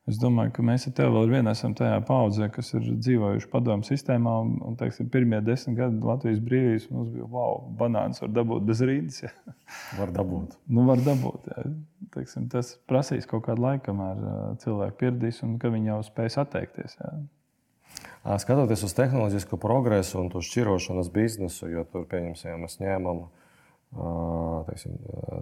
Es 0.09 0.17
domāju, 0.17 0.51
ka 0.55 0.63
mēs 0.65 0.87
ar 0.89 0.93
tevi 0.97 1.13
vēl 1.13 1.31
vienā 1.35 1.51
esam 1.53 1.75
tajā 1.77 1.99
paudzē, 2.07 2.47
kas 2.53 2.71
ir 2.73 2.85
dzīvojuši 2.87 3.49
padomu 3.51 3.85
sistēmā. 3.85 4.33
Un, 4.41 4.55
un 4.65 4.77
teiksim, 4.79 5.09
pirmie 5.13 5.37
desmit 5.45 5.77
gadi 5.77 6.01
Latvijas 6.01 6.39
brīvības 6.41 6.87
mums 6.89 7.11
bija, 7.13 7.27
wow, 7.29 7.59
banāns 7.77 8.23
var 8.23 8.31
dabūt 8.33 8.65
bez 8.65 8.81
rītas. 8.89 9.19
Ja. 9.27 9.33
Var 9.99 10.13
dabūt. 10.15 10.57
Nu, 10.73 10.85
var 10.87 11.01
dabūt 11.05 11.49
ja. 11.51 11.65
teiksim, 12.15 12.47
tas 12.49 12.73
prasīs 12.89 13.29
kaut 13.29 13.45
kādu 13.45 13.67
laiku, 13.67 13.89
kamēr 13.89 14.23
cilvēki 14.63 14.97
pieradīs 15.03 15.43
un 15.45 15.57
ka 15.61 15.69
viņi 15.73 15.91
jau 15.91 15.99
spēs 16.07 16.39
atteikties. 16.41 16.97
Ja. 17.03 17.13
Skatoties 18.41 18.85
uz 18.85 18.95
tehnoloģisko 18.97 19.59
progresu 19.61 20.19
un 20.23 20.33
to 20.33 20.41
šķirošanas 20.45 21.11
biznesu, 21.13 21.69
jo 21.69 21.85
tur, 21.89 22.09
pieņemsim, 22.09 22.57
mēs 22.65 22.79
ņēmām 22.81 23.27
teiksim, 24.69 24.97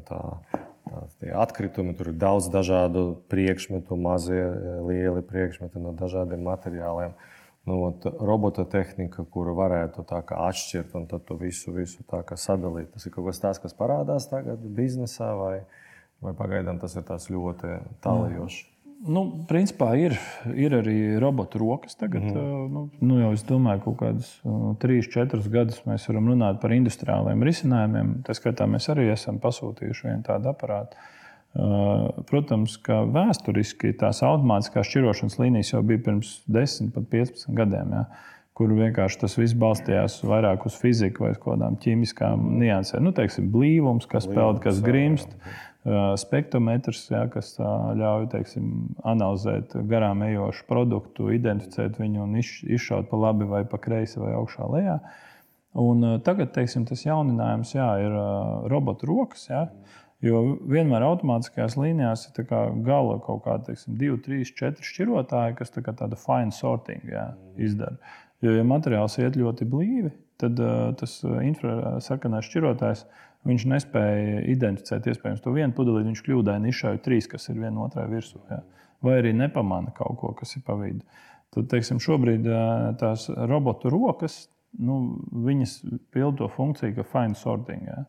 tā, 0.08 0.22
tā, 0.92 1.32
atkritumi. 1.44 1.96
Tur 1.98 2.12
ir 2.12 2.20
daudz 2.20 2.50
dažādu 2.54 3.08
priekšmetu, 3.32 3.98
mazie, 4.00 4.44
lieli 4.88 5.24
priekšmeti 5.26 5.82
no 5.82 5.94
dažādiem 5.98 6.46
materiāliem. 6.48 7.18
Nu, 7.68 7.82
robota 8.24 8.64
tehnika, 8.64 9.26
kuru 9.28 9.52
varētu 9.58 10.06
atšķirt 10.08 10.96
un 10.96 11.10
to 11.12 11.36
visu, 11.36 11.74
visu 11.76 12.06
sadalīt. 12.40 12.94
Tas 12.94 13.06
ir 13.06 13.12
kaut 13.12 13.28
kas 13.28 13.44
tāds, 13.44 13.60
kas 13.60 13.76
parādās 13.76 14.30
tagad 14.32 14.64
biznesā, 14.64 15.34
vai, 15.36 15.58
vai 16.24 16.32
pagaidām 16.38 16.80
tas 16.80 16.96
ir 16.96 17.04
ļoti 17.28 17.76
tālajošs. 18.06 18.77
Nu, 18.98 19.22
principā 19.46 19.92
ir, 20.00 20.16
ir 20.58 20.74
arī 20.74 20.96
robotu 21.22 21.60
rokas. 21.62 21.94
Tagad, 22.00 22.24
mm. 22.24 22.64
nu, 22.74 22.86
nu, 22.98 23.20
jau 23.22 23.34
es 23.36 23.44
domāju, 23.46 23.84
ka 23.84 23.86
kaut 23.86 24.00
kādus 24.02 24.32
trīs, 24.82 25.10
četrus 25.14 25.50
gadus 25.54 25.84
mēs 25.86 26.08
varam 26.10 26.32
runāt 26.32 26.58
par 26.64 26.74
industriāliem 26.74 27.46
risinājumiem. 27.46 28.16
Tā 28.26 28.34
skaitā 28.38 28.66
mēs 28.70 28.90
arī 28.94 29.12
esam 29.14 29.38
pasūtījuši 29.44 30.10
vienu 30.10 30.26
tādu 30.26 30.50
aparātu. 30.50 30.98
Protams, 32.30 32.76
ka 32.86 33.04
vēsturiski 33.10 33.94
tās 33.98 34.24
automātiskās 34.26 34.90
šķirošanas 34.90 35.38
līnijas 35.42 35.72
jau 35.76 35.84
bija 35.86 36.04
pirms 36.10 36.34
10, 36.50 36.92
pat 36.98 37.08
15 37.14 37.54
gadiem. 37.58 37.94
Ja, 37.98 38.04
kur 38.58 38.74
vienkārši 38.74 39.20
tas 39.22 39.38
viss 39.38 39.54
balstījās 39.58 40.18
vairāk 40.26 40.66
uz 40.66 40.78
fiziku 40.82 41.26
vai 41.26 41.36
uz 41.36 41.38
kaut 41.38 41.54
kādām 41.54 41.78
ķīmiskām 41.82 42.48
niansēm. 42.58 43.06
Nu, 43.06 43.14
teiksim, 43.14 43.52
blīvums, 43.54 44.10
kas 44.10 44.26
peld, 44.30 44.64
kas 44.64 44.82
grimst. 44.82 45.30
Jā, 45.30 45.52
jā 45.52 45.77
spektrometrs, 46.20 47.06
ja, 47.12 47.24
kas 47.32 47.54
ļauj 47.60 48.28
teiksim, 48.34 48.72
analizēt 49.08 49.76
garām 49.88 50.24
ejošu 50.28 50.66
produktu, 50.68 51.30
identificēt 51.36 52.00
viņu 52.02 52.26
un 52.26 52.36
izšaut 52.42 53.08
pa 53.12 53.20
labi 53.28 53.48
vai 53.48 53.64
pa 53.70 53.80
kreisi 53.82 54.20
vai 54.20 54.34
augšā 54.36 54.68
lejā. 54.74 54.98
Un 55.78 56.04
tagad 56.26 56.52
teiksim, 56.56 56.88
tas 56.90 57.06
jauninājums 57.06 57.76
jā, 57.76 57.88
ir 58.04 58.20
robotu 58.72 59.08
rokas. 59.10 59.46
Ja, 59.52 59.68
jo 60.26 60.44
vienmēr 60.68 61.06
automātiskajās 61.08 61.78
līnijās 61.78 62.28
ir 62.32 62.48
gala 62.86 63.20
kaut 63.24 63.44
kāda 63.46 63.70
teiksim, 63.70 63.98
2, 64.00 64.22
3, 64.26 64.54
4 64.58 64.88
šķirotāji, 64.92 65.58
kas 65.60 65.74
tā 65.76 65.84
tāda 65.92 66.18
fine 66.20 66.56
sorting 66.56 67.06
jā, 67.14 67.30
izdara. 67.62 68.00
Jo, 68.44 68.54
ja 68.58 68.66
materiāls 68.68 69.18
iet 69.22 69.38
ļoti 69.38 69.66
blīvi, 69.70 70.12
tad 70.42 70.60
uh, 70.62 70.92
tas 71.00 71.20
infrasarkanais 71.24 72.48
šķirotājs 72.50 73.06
uh, 73.06 73.24
Viņš 73.48 73.64
nespēja 73.70 74.42
identificēt, 74.52 75.08
iespējams, 75.08 75.44
to 75.44 75.54
vienu 75.56 75.76
pudeli, 75.76 76.04
viņš 76.10 76.24
kļūdaini 76.26 76.72
izšāva 76.72 77.00
trīs, 77.04 77.30
kas 77.32 77.48
ir 77.52 77.62
viena 77.62 77.86
otrai 77.86 78.08
virsū. 78.12 78.42
Ja? 78.50 78.60
Vai 79.06 79.20
arī 79.22 79.32
nepamana 79.38 79.94
kaut 79.96 80.18
ko, 80.20 80.34
kas 80.36 80.58
ir 80.58 80.66
pa 80.68 80.76
vidu. 80.80 81.06
Tad, 81.56 81.70
teiksim, 81.72 82.02
šobrīd 82.04 82.48
tās 83.00 83.30
robotu 83.30 83.92
rokas, 83.94 84.48
nu, 84.84 85.18
viņas 85.48 85.80
pilda 86.12 86.42
to 86.42 86.52
funkciju, 86.58 86.98
ka 86.98 87.08
fine 87.08 87.40
sorting. 87.40 87.86
Ja? 87.88 88.04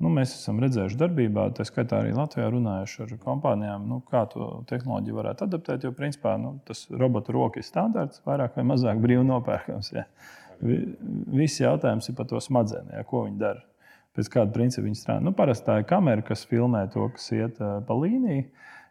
Nu, 0.00 0.12
mēs 0.12 0.36
esam 0.36 0.60
redzējuši 0.62 1.00
darbībā, 1.00 1.48
tā 1.56 1.66
skaitā 1.66 2.04
arī 2.04 2.14
Latvijā 2.16 2.46
runājuši 2.52 3.02
ar 3.04 3.16
kompānijām, 3.24 3.88
nu, 3.90 3.98
kā 4.06 4.22
to 4.30 4.52
tehnoloģiju 4.70 5.18
varētu 5.18 5.48
adaptēt. 5.48 5.88
Jo, 5.88 5.90
principā, 5.96 6.36
nu, 6.40 6.54
tas 6.68 6.86
robotu 6.94 7.34
roka 7.36 7.60
ir 7.60 7.66
standarts, 7.66 8.22
vairāk 8.28 8.54
vai 8.56 8.68
mazāk 8.70 9.02
brīvi 9.02 9.26
nopērkams. 9.28 9.90
Ja. 9.98 10.06
Viss 10.60 11.60
jautājums 11.60 12.10
ir 12.10 12.16
par 12.18 12.28
to 12.30 12.40
smadzenēm, 12.42 12.94
ja, 12.98 13.04
ko 13.08 13.24
viņi 13.26 13.40
dara 13.40 13.64
pēc 14.16 14.30
kāda 14.32 14.52
principa 14.54 14.84
viņi 14.86 14.98
strādā. 14.98 15.22
Nu, 15.24 15.32
parasti 15.36 15.68
tā 15.68 15.78
ir 15.80 15.86
kamera, 15.88 16.24
kas 16.26 16.42
filmē 16.50 16.82
to, 16.92 17.06
kas 17.14 17.30
iet 17.36 17.60
pa 17.60 17.96
līniju, 17.96 18.48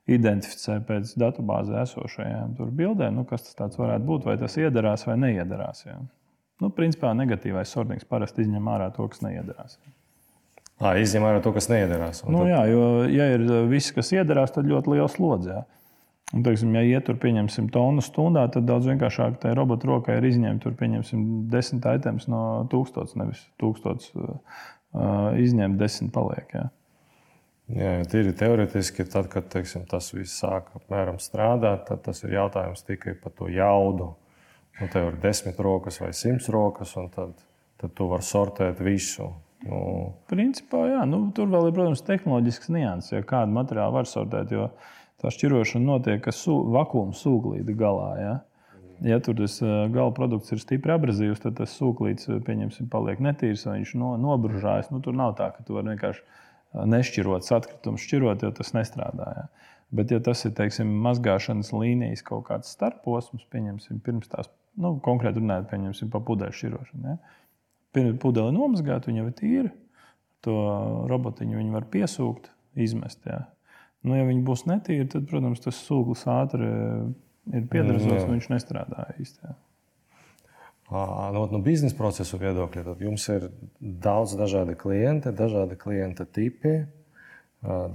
identificē 0.10 0.80
pēc 0.88 1.12
datubāzē 1.20 1.84
esošajām 1.84 2.56
bildēm, 2.78 3.20
nu, 3.20 3.26
kas 3.30 3.52
tas 3.54 3.78
varētu 3.78 4.08
būt, 4.08 4.26
vai 4.30 4.38
tas 4.42 4.56
iedarās 4.58 5.06
vai 5.06 5.20
neiedarās. 5.22 5.84
Jā. 5.86 6.00
Nu, 6.60 6.72
principā 6.76 7.12
negatīvais 7.16 7.72
sortings 7.72 8.08
parasti 8.08 8.44
izņem 8.44 8.72
ārā 8.72 8.90
to, 8.96 9.06
kas 9.12 9.22
neiedarās. 9.24 9.78
À, 10.80 10.96
izņem 10.96 11.26
ārā 11.28 11.44
to, 11.44 11.52
kas 11.56 11.68
neiedarās. 11.72 12.24
Nu, 12.26 12.42
tad... 12.42 12.50
Jā, 12.54 12.64
jo, 12.72 12.88
ja 13.12 13.28
ir 13.36 13.46
viss, 13.70 13.94
kas 13.96 14.14
iedarās, 14.16 14.56
tad 14.56 14.68
ļoti 14.68 14.96
liels 14.96 15.16
slodzi. 15.20 15.60
Un, 16.30 16.44
teiksim, 16.46 16.76
ja 16.78 16.84
ietur 16.86 17.18
pieņemsim 17.18 17.72
tonu 17.74 18.04
stundā, 18.06 18.44
tad 18.54 18.68
daudz 18.70 18.86
vienkāršāk 18.92 19.40
tai 19.42 19.56
robotu 19.58 19.90
rokai 19.90 20.20
ir 20.20 20.28
izņemt 20.30 20.62
tur, 20.62 20.76
pieņemsim, 20.78 21.24
desmit 21.50 21.88
items 21.90 22.28
no 22.30 22.42
tūkstotis, 22.70 23.16
nevis 23.18 23.42
tūkstotis 23.62 24.12
izņemt, 25.42 25.80
desmit 25.82 26.14
paliek. 26.14 26.54
Jā. 26.54 26.68
Jā, 27.70 27.90
tīri 28.10 28.34
teorētiski, 28.34 29.06
tad, 29.10 29.28
kad 29.30 29.50
teiksim, 29.54 29.84
tas 29.90 30.08
viss 30.14 30.40
sāk 30.42 30.72
apmēram 30.78 31.20
strādāt, 31.22 31.84
tad 31.90 32.02
tas 32.06 32.24
ir 32.26 32.34
jautājums 32.38 32.86
tikai 32.86 33.14
par 33.22 33.34
to 33.38 33.50
jaudu. 33.54 34.16
Nu, 34.80 34.88
tev 34.90 35.12
ir 35.12 35.20
desmit 35.22 35.60
rokas 35.62 36.00
vai 36.02 36.10
simts 36.18 36.50
rokas, 36.54 36.96
un 36.98 37.12
tad, 37.14 37.36
tad 37.82 37.94
tu 37.98 38.08
vari 38.10 38.26
sortēt 38.26 38.82
visu. 38.86 39.28
Nu, 39.66 39.82
Principā, 40.32 40.86
jā, 40.88 41.04
nu, 41.10 41.26
tur 41.36 41.50
vēl 41.52 41.70
ir, 41.70 41.76
protams, 41.76 42.06
tehnoloģisks 42.08 42.72
nianses, 42.74 43.14
ja 43.18 43.26
kādu 43.28 43.54
materiālu 43.58 43.98
var 44.00 44.10
sortēt. 44.10 44.54
Jo 44.56 44.70
tā 45.22 45.32
šķirošana 45.34 45.86
notiek, 45.86 46.22
ka 46.24 46.34
su, 46.36 46.56
vakuma 46.74 47.16
sūglīte 47.18 47.76
galā. 47.78 48.10
Ja? 48.20 48.36
ja 49.06 49.20
tur 49.24 49.38
tas 49.40 49.60
gala 49.62 50.12
produkts 50.16 50.52
ir 50.56 50.62
stipri 50.62 50.94
abrazīvs, 50.96 51.42
tad 51.44 51.58
tas 51.60 51.76
sūklīts, 51.80 52.30
pieņemsim, 52.46 52.90
paliek 52.92 53.22
netīrs, 53.24 53.66
vai 53.68 53.80
viņš 53.80 53.96
no, 54.00 54.14
nobružājas. 54.22 54.92
Nu, 54.94 55.02
tur 55.04 55.18
nav 55.18 55.36
tā, 55.40 55.52
ka 55.56 55.66
tu 55.68 55.78
vari 55.78 55.94
vienkārši 55.94 56.26
nešķirot 56.90 57.50
atkritumu, 57.56 58.02
šķirot, 58.02 58.46
jo 58.46 58.54
tas 58.56 58.74
nestrādā. 58.78 59.30
Ja. 59.38 59.76
Bet, 59.96 60.12
ja 60.14 60.20
tas 60.22 60.44
ir 60.46 60.54
teiksim, 60.58 60.92
mazgāšanas 61.06 61.72
līnijas 61.74 62.22
kaut 62.26 62.46
kāds 62.52 62.70
starposms, 62.76 63.48
pieņemsim, 63.50 64.04
pirms 64.06 64.30
tās, 64.30 64.52
nu, 64.78 64.94
konkrēti 65.06 65.42
runājot, 65.42 65.70
pieņemsim, 65.72 66.12
pa 66.14 66.22
pudeļu 66.26 66.58
šķirošanu. 66.60 67.16
Ja. 67.16 67.38
Pirms 67.98 68.20
pudeli 68.22 68.54
nomazgāt, 68.54 69.08
viņa 69.10 69.24
ir 69.26 69.32
tīra, 69.40 69.72
to 70.46 70.58
robotiņu 71.10 71.58
viņi 71.58 71.74
var 71.74 71.88
piesūkt, 71.90 72.52
izmest. 72.78 73.26
Ja. 73.26 73.48
Nu, 74.08 74.16
ja 74.16 74.28
viņi 74.28 74.44
būs 74.48 74.64
netīri, 74.70 75.08
tad, 75.12 75.26
protams, 75.28 75.60
tas 75.64 75.80
sūklis 75.84 76.24
ātri 76.32 76.68
ir 77.52 77.66
piedarbots, 77.72 78.24
un 78.24 78.38
viņš 78.38 78.48
nestrādā 78.54 79.10
īstenībā. 79.20 79.58
No, 80.90 81.44
no 81.52 81.60
biznesa 81.62 81.98
procesu 81.98 82.40
viedokļa, 82.42 82.84
tad 82.88 83.02
jums 83.04 83.28
ir 83.30 83.50
daudz 83.80 84.34
dažādi 84.40 84.74
klienti, 84.80 85.34
dažādi 85.38 85.78
klienta 85.78 86.26
tipi, 86.26 86.80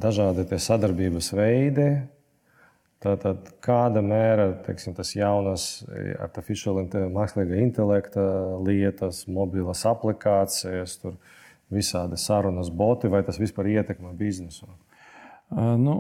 dažādi 0.03 0.47
sadarbības 0.63 1.33
veidi. 1.35 1.89
Tātad, 3.05 3.51
kāda 3.61 4.01
mēra 4.01 4.47
teiksim, 4.65 4.95
tas 4.97 5.11
jaunas 5.13 5.83
artificial 6.25 6.79
mākslīgā 7.13 7.59
intelekta 7.61 8.23
lietas, 8.65 9.25
mobilas 9.29 9.83
aplikācijas, 9.91 10.95
tur 11.03 11.19
visādi 11.75 12.17
sarunas 12.21 12.71
boti, 12.73 13.11
vai 13.13 13.21
tas 13.27 13.41
vispār 13.41 13.75
ietekmē 13.75 14.15
biznesu? 14.17 14.71
Nu, 15.53 15.95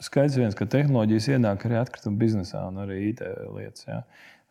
skaidrs 0.00 0.38
viens, 0.38 0.56
ka 0.56 0.68
tehnoloģijas 0.70 1.32
ienāk 1.34 1.66
arī 1.66 1.80
atkrituma 1.80 2.20
biznesā 2.20 2.62
un 2.70 2.82
arī 2.84 2.98
IT 3.10 3.22
lietas. 3.56 3.86
Jā. 3.88 4.02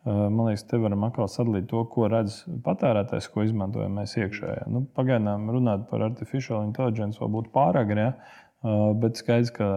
Man 0.07 0.45
liekas, 0.47 0.63
te 0.69 0.79
varam 0.79 1.03
atkal 1.07 1.29
sadalīt 1.31 1.67
to, 1.71 1.81
ko 1.91 2.07
redz 2.11 2.41
patērētājs, 2.63 3.27
ko 3.33 3.43
izmantojam 3.47 3.97
mēs 3.97 4.15
iekšējā. 4.19 4.67
Nu, 4.71 4.83
pagaidām 4.95 5.49
runāt 5.51 5.87
par 5.89 6.05
artificial 6.05 6.67
intelligence 6.67 7.19
vēl 7.19 7.31
būtu 7.33 7.51
pārāk 7.55 7.89
grē, 7.91 8.09
bet 9.01 9.19
skaidrs, 9.19 9.51
ka 9.55 9.67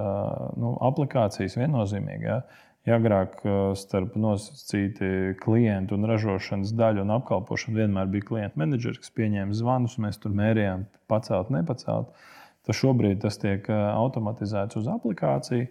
nu, 0.60 0.74
aplikācijas 0.90 1.56
viennozīmīgi. 1.58 2.28
Jā. 2.30 2.42
Ja 2.88 2.96
agrāk 2.96 3.42
starp 3.76 4.14
nosacīti 4.16 5.34
klientu 5.42 5.98
un 5.98 6.08
ražošanas 6.08 6.72
daļu 6.78 7.02
un 7.04 7.12
apkalpošanu 7.18 7.82
vienmēr 7.82 8.08
bija 8.12 8.28
klienta 8.30 8.60
menedžers, 8.60 9.02
kas 9.02 9.12
pieņēma 9.18 9.56
zvanus, 9.56 9.98
mēs 10.00 10.16
tur 10.22 10.32
mērījām, 10.36 10.86
pacelt, 11.10 11.52
nepacelt. 11.52 12.08
Uh, 12.08 12.39
tad 12.66 12.76
šobrīd 12.76 13.22
tas 13.22 13.38
tiek 13.40 13.66
automatizēts 13.70 14.78
uz 14.80 14.90
aplikāciju. 14.90 15.68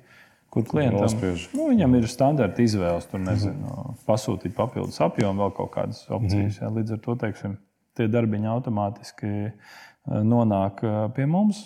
Kur 0.50 0.66
klientam 0.66 1.06
nu, 1.54 1.68
viņam 1.70 1.92
ir 2.00 2.08
standarta 2.10 2.64
izvēles, 2.64 3.06
tur 3.12 3.22
nezinu, 3.22 3.94
pasūtīt 4.08 4.56
papildus 4.58 4.98
apjomu, 5.06 5.44
vēl 5.44 5.52
kaut 5.60 5.70
kādas 5.76 6.08
opcijas. 6.10 6.58
Mm 6.58 6.64
ja, 6.64 6.72
līdz 6.74 6.96
ar 6.96 7.02
to 7.04 7.16
teiksim, 7.22 7.54
tie 7.94 8.08
darbiņi 8.10 8.50
automātiski 8.50 9.30
nonāk 10.10 10.82
pie 11.14 11.28
mums, 11.30 11.60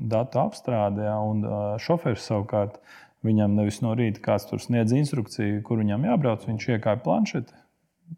datu 0.00 0.40
apstrādē, 0.40 1.10
un 1.20 1.44
šoferis 1.84 2.24
savukārt 2.24 2.80
viņam 3.24 3.58
nevis 3.58 3.82
no 3.84 3.92
rīta 3.96 4.22
kāds 4.24 4.48
tur 4.48 4.62
sniedz 4.62 4.94
instrukciju, 4.96 5.60
kur 5.66 5.82
viņam 5.82 6.08
jābrauc. 6.08 6.48
Viņš 6.48 6.68
iekāpa 6.78 7.04
planšetē, 7.04 7.60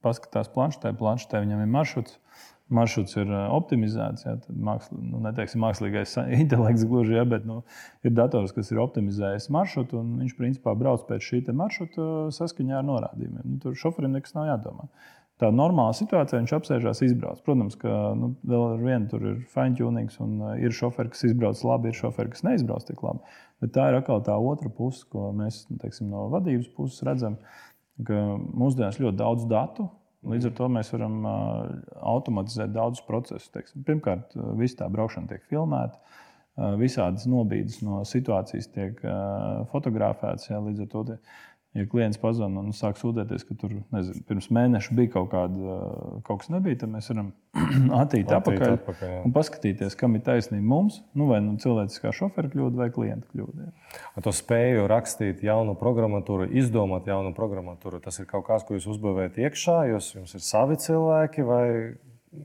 paskatās 0.06 0.50
planšetē, 0.54 0.94
planšetē 0.98 1.42
viņam 1.42 1.66
ir 1.66 1.74
maršruts 1.74 2.18
maršruts 2.73 3.16
ir 3.20 3.30
optimizēts. 3.30 4.25
Ja, 4.26 4.37
tad 4.42 4.56
māksl, 4.68 4.96
nu, 4.99 5.20
neteiksim, 5.25 5.62
mākslīgais 5.62 6.16
intelekts 6.40 6.87
gluži, 6.88 7.16
ja, 7.18 7.26
bet 7.28 7.46
nu, 7.49 7.61
ir 8.06 8.14
dators, 8.16 8.54
kas 8.56 8.73
ir 8.73 8.82
optimizējis 8.82 9.50
maršrutu, 9.54 10.00
un 10.02 10.16
viņš 10.25 10.38
principā 10.38 10.75
brauc 10.78 11.04
pēc 11.08 11.28
šī 11.28 11.44
maršruta 11.52 12.08
saskaņā 12.35 12.80
ar 12.80 12.88
norādījumiem. 12.88 13.44
Nu, 13.44 13.61
tur 13.62 13.78
šoferim 13.78 14.16
nekas 14.16 14.35
nav 14.38 14.50
jādomā. 14.50 14.90
Tā 15.37 15.50
normāla 15.52 15.92
situācija, 15.92 16.38
viņš 16.40 16.52
apsēžās, 16.56 17.02
izbrauc. 17.04 17.42
Protams, 17.44 17.75
ka 17.76 17.90
nu, 18.16 18.30
vēl 18.49 18.62
ar 18.70 18.78
vienu 18.80 19.11
tur 19.11 19.26
ir 19.28 19.42
fine-tuning, 19.52 20.08
un 20.25 20.38
ir 20.56 20.73
šoferi, 20.73 21.12
kas 21.12 21.26
izbrauc 21.28 21.61
labi, 21.68 21.92
ir 21.92 21.99
šoferi, 21.99 22.32
kas 22.32 22.46
neizbrauc 22.46 22.87
tik 22.88 23.02
labi. 23.04 23.37
Bet 23.61 23.75
tā 23.76 23.90
ir 23.90 23.99
atkal 23.99 24.25
tā 24.25 24.32
otra 24.40 24.73
puse, 24.73 25.04
ko 25.12 25.28
mēs 25.37 25.66
teiksim, 25.82 26.08
no 26.08 26.30
vadības 26.32 26.73
puses 26.73 27.04
redzam, 27.04 27.37
ka 28.08 28.23
mūsdienās 28.40 28.96
ļoti 29.02 29.20
daudz 29.20 29.44
datu 29.50 29.90
Līdz 30.26 30.49
ar 30.50 30.54
to 30.59 30.68
mēs 30.75 30.92
varam 30.95 31.21
automatizēt 31.26 32.73
daudzus 32.75 33.04
procesus. 33.06 33.50
Teiksim. 33.54 33.85
Pirmkārt, 33.87 34.35
visa 34.59 34.83
tā 34.83 34.88
braukšana 34.92 35.30
tiek 35.30 35.45
filmēta, 35.50 36.00
visādas 36.80 37.28
nobīdes 37.30 37.83
no 37.87 38.02
situācijas 38.09 38.71
tiek 38.75 39.02
fotografētas. 39.73 40.49
Jā, 40.50 40.59
līdz 40.64 40.87
ar 40.87 40.90
to 40.95 41.04
ja 41.76 41.87
klients 41.90 42.21
pazvanīja 42.21 42.62
un 42.62 42.75
sāk 42.76 42.99
sūdzēties, 43.00 43.45
ka 43.49 43.56
tur 43.61 43.75
nezinu, 43.95 44.23
pirms 44.28 44.49
mēneša 44.54 44.97
bija 44.97 45.12
kaut, 45.16 45.28
kāda, 45.33 45.76
kaut 46.26 46.42
kas, 46.42 46.50
nebija, 46.52 46.80
tad 46.83 46.92
mēs 46.92 47.11
varam 47.12 47.33
attīt 48.00 48.33
atpakaļ, 48.33 48.76
atpakaļ 48.78 49.12
jā. 49.12 49.21
un 49.26 49.35
paskatīties, 49.37 49.99
kam 50.00 50.16
ir 50.18 50.25
taisnība 50.26 50.66
mums, 50.73 51.00
nu, 51.18 51.28
vai 51.30 51.42
nu, 51.45 51.56
cilvēciskā 51.62 52.14
šofera 52.16 52.50
kļūda 52.52 52.80
vai 52.80 52.88
klienta 52.95 53.28
kļūda. 53.33 53.68
To 54.25 54.35
spēju 54.35 54.88
rakstīt 54.90 55.45
jaunu 55.47 55.76
programmatūru, 55.80 56.49
izdomāt 56.62 57.09
jaunu 57.11 57.35
programmatūru, 57.37 58.00
tas 58.04 58.21
ir 58.23 58.30
kaut 58.30 58.49
kas, 58.49 58.66
ko 58.66 58.78
jūs 58.78 58.88
uzbūvējat 58.97 59.40
iekšā, 59.47 59.78
jūs, 59.92 60.14
jums 60.18 60.37
ir 60.37 60.45
savi 60.47 60.80
cilvēki 60.83 61.47
vai 61.47 61.66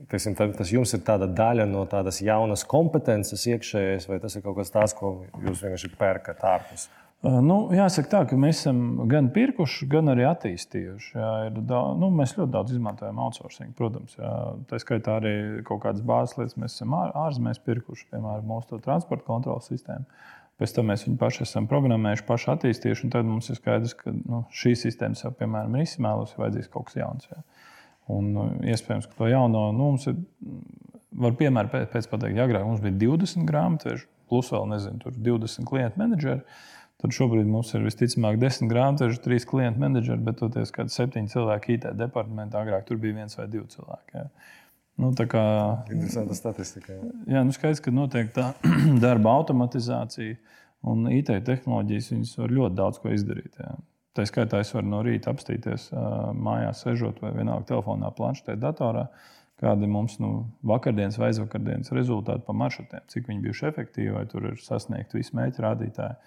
Teiksim, 0.08 0.34
tas 0.36 0.70
jums 0.72 0.94
ir 0.96 1.02
tāda 1.04 1.26
daļa 1.28 1.66
no 1.68 1.82
tādas 1.90 2.20
jaunas 2.24 2.62
kompetences 2.68 3.44
iekšējais, 3.50 4.06
vai 4.08 4.18
tas 4.22 4.36
ir 4.38 4.44
kaut 4.44 4.56
kas 4.60 4.72
tāds, 4.72 4.94
ko 4.96 5.10
jūs 5.42 5.60
vienkārši 5.64 5.90
pērkat 5.98 6.44
ārpus? 6.48 6.86
Nu, 7.22 7.56
jāsaka, 7.70 8.08
tā, 8.10 8.20
ka 8.26 8.36
mēs 8.40 8.64
esam 8.64 9.04
gan 9.06 9.28
pirkuši, 9.30 9.86
gan 9.90 10.10
arī 10.10 10.24
attīstījuši. 10.26 11.12
Jā, 11.14 11.28
daudz, 11.54 12.00
nu, 12.00 12.08
mēs 12.18 12.32
ļoti 12.34 12.50
daudz 12.50 12.74
izmantojam 12.74 13.20
outsourcing, 13.22 13.76
protams. 13.78 14.16
Jā. 14.18 14.32
Tā 14.66 14.80
skaitā 14.82 15.20
arī 15.20 15.34
kaut 15.68 15.84
kādas 15.84 16.02
bāzes 16.06 16.34
lietas 16.40 16.58
mēs 16.58 16.74
esam 16.74 16.96
ārzemēs 16.98 17.62
pirkuši, 17.62 18.08
piemēram, 18.10 18.48
mūsu 18.50 18.80
transporta 18.82 19.28
kontrolas 19.28 19.70
sistēmu. 19.70 20.08
Pēc 20.58 20.74
tam 20.74 20.90
mēs 20.90 21.06
viņu 21.06 21.20
paši 21.22 21.44
esam 21.46 21.70
programmējuši, 21.70 22.26
paši 22.26 22.50
attīstījuši. 22.56 23.12
Tad 23.14 23.30
mums 23.30 23.52
ir 23.54 23.60
skaidrs, 23.60 23.94
ka 24.02 24.16
nu, 24.18 24.42
šī 24.58 24.74
sistēma 24.82 25.22
jau, 25.22 25.30
piemēram, 25.38 25.78
ir 25.78 25.86
izsmēlusi, 25.86 26.34
ir 26.34 26.42
vajadzīgs 26.42 26.74
kaut 26.74 26.90
kas 26.90 26.98
jauns. 26.98 27.30
Jā. 27.30 27.40
Un, 28.10 28.34
nu, 28.34 28.48
iespējams, 28.66 29.06
ka 29.06 29.22
to 29.22 29.30
jauno 29.30 29.68
nu, 29.70 29.92
mums 29.94 30.10
ir, 30.10 30.18
var 31.22 31.38
piemēram 31.38 31.70
pēc 31.70 32.10
pateikt, 32.10 32.42
agrāk 32.42 32.66
mums 32.66 32.82
bija 32.82 32.98
20 33.06 33.46
grāmatveži, 33.46 34.06
plus 34.30 34.50
vēl 34.50 34.70
nezinu, 34.74 35.14
20 35.22 35.70
klientu 35.70 36.02
menedžeri. 36.02 36.42
Tad 37.02 37.14
šobrīd 37.16 37.48
mums 37.50 37.72
ir 37.74 37.82
visticamāk 37.82 38.36
desmit 38.38 38.70
grāmatveži, 38.70 39.20
trīs 39.24 39.46
klientu 39.48 39.82
menedžeri, 39.82 40.22
bet 40.22 40.38
toties 40.38 40.70
kādi 40.74 40.94
septiņi 40.94 41.32
cilvēki 41.32 41.76
IT 41.76 41.86
departamentā. 41.98 42.60
Agrāk 42.62 42.84
tur 42.86 43.00
bija 43.02 43.16
viens 43.16 43.38
vai 43.38 43.48
divi 43.50 43.66
cilvēki. 43.72 44.20
Jā. 44.20 44.26
Nu, 45.02 45.10
tā 45.16 45.26
kā 45.30 45.42
interesanta 45.90 46.36
statistika. 46.36 46.94
Jā, 46.94 47.12
jā 47.34 47.44
nu 47.48 47.54
skaidrs, 47.56 47.80
ka 47.82 47.94
notiek 47.94 48.30
tā 48.36 48.52
darba 49.04 49.32
automatizācija 49.40 50.36
un 50.92 51.08
IT 51.10 51.32
tehnoloģijas. 51.48 52.12
Viņas 52.14 52.36
var 52.42 52.54
ļoti 52.60 52.78
daudz 52.78 53.02
ko 53.02 53.14
izdarīt. 53.16 53.58
Jā. 53.58 53.74
Tā 54.12 54.28
skaitā 54.28 54.60
es 54.60 54.70
varu 54.76 54.90
no 54.92 55.00
rīta 55.02 55.32
apstīties 55.32 55.88
mājās, 56.36 56.84
sežot 56.84 57.22
vai 57.24 57.32
vienalga 57.32 57.70
telefonā, 57.72 58.12
planšetē, 58.14 58.58
datorā. 58.60 59.06
Kādi 59.62 59.86
mums 59.88 60.18
nu, 60.20 60.32
vakardienas 60.66 61.16
vai 61.20 61.30
aizvakardienas 61.30 61.92
rezultāti 61.94 62.42
pa 62.44 62.54
maršrutiem, 62.56 63.04
cik 63.08 63.28
viņi 63.30 63.44
bijuši 63.44 63.68
efektīvi, 63.70 64.14
vai 64.16 64.24
tur 64.28 64.48
ir 64.50 64.58
sasniegti 64.60 65.20
visi 65.20 65.36
mērķi 65.38 65.62
rādītāji 65.64 66.18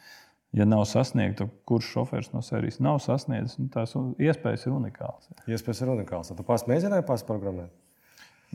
ja 0.55 0.67
nav 0.67 0.85
sasniegta, 0.89 1.47
kurš 1.67 1.89
šofērs 1.95 2.31
no 2.33 2.41
sērijas 2.45 2.79
nav 2.83 2.99
sasniedzis, 3.03 3.57
nu, 3.59 3.67
tās 3.73 3.95
iespējas 3.95 4.67
ir 4.67 4.75
unikālas. 4.75 5.27
Iespējas 5.49 5.83
ir 5.83 5.91
unikālas. 5.95 6.31
Tu 6.35 6.47
pats 6.47 6.67
mēģināji 6.69 7.07
pārprogrammēt? 7.09 7.73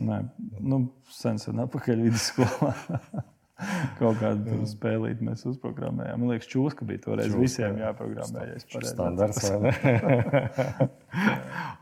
Nē, 0.01 0.23
nu, 0.65 0.85
sen 1.13 1.37
sen 1.41 1.61
atpakaļ 1.61 2.07
vidusskolā. 2.07 2.73
Kaut 3.99 4.17
kādu 4.17 4.63
spēlīti 4.65 5.25
mēs 5.27 5.43
uzprogrammējām. 5.45 6.23
Man 6.23 6.33
liekas, 6.33 6.49
čūska 6.49 6.87
bija 6.89 7.03
toreiz 7.03 7.29
čūska, 7.29 7.41
visiem 7.43 7.77
jāprogrammē. 7.77 8.47
Ja 8.49 8.83
Standarts. 8.89 9.45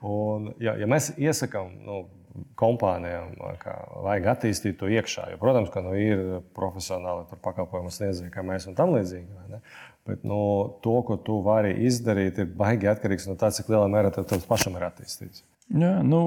Un, 0.10 0.50
ja, 0.60 0.76
ja 0.82 0.90
mēs 0.92 1.14
iesakām 1.16 1.72
nu, 1.86 2.02
kompānijām, 2.60 3.34
ka 3.62 3.76
vajag 4.04 4.28
attīstīt 4.34 4.78
to 4.80 4.90
iekšā, 4.92 5.30
jo, 5.34 5.40
protams, 5.42 5.72
ka 5.74 5.84
nu, 5.86 5.96
ir 5.98 6.24
profesionāli 6.58 7.40
pakalpojumu 7.44 7.92
sniedzēji, 7.94 8.34
kā 8.34 8.44
mēs 8.46 8.68
un 8.70 8.78
tam 8.78 8.94
līdzīgi. 8.96 9.62
Bet 10.10 10.26
nu, 10.28 10.40
to, 10.84 10.96
ko 11.06 11.20
tu 11.22 11.40
vari 11.46 11.76
izdarīt, 11.86 12.42
ir 12.42 12.50
baigi 12.58 12.90
atkarīgs 12.90 13.30
no 13.30 13.38
tā, 13.40 13.52
cik 13.54 13.70
lielā 13.70 13.86
mērā 13.92 14.12
tev 14.16 14.44
pašam 14.50 14.78
ir 14.80 14.88
attīstīts. 14.90 15.46
Jā, 15.70 16.00
nu, 16.02 16.20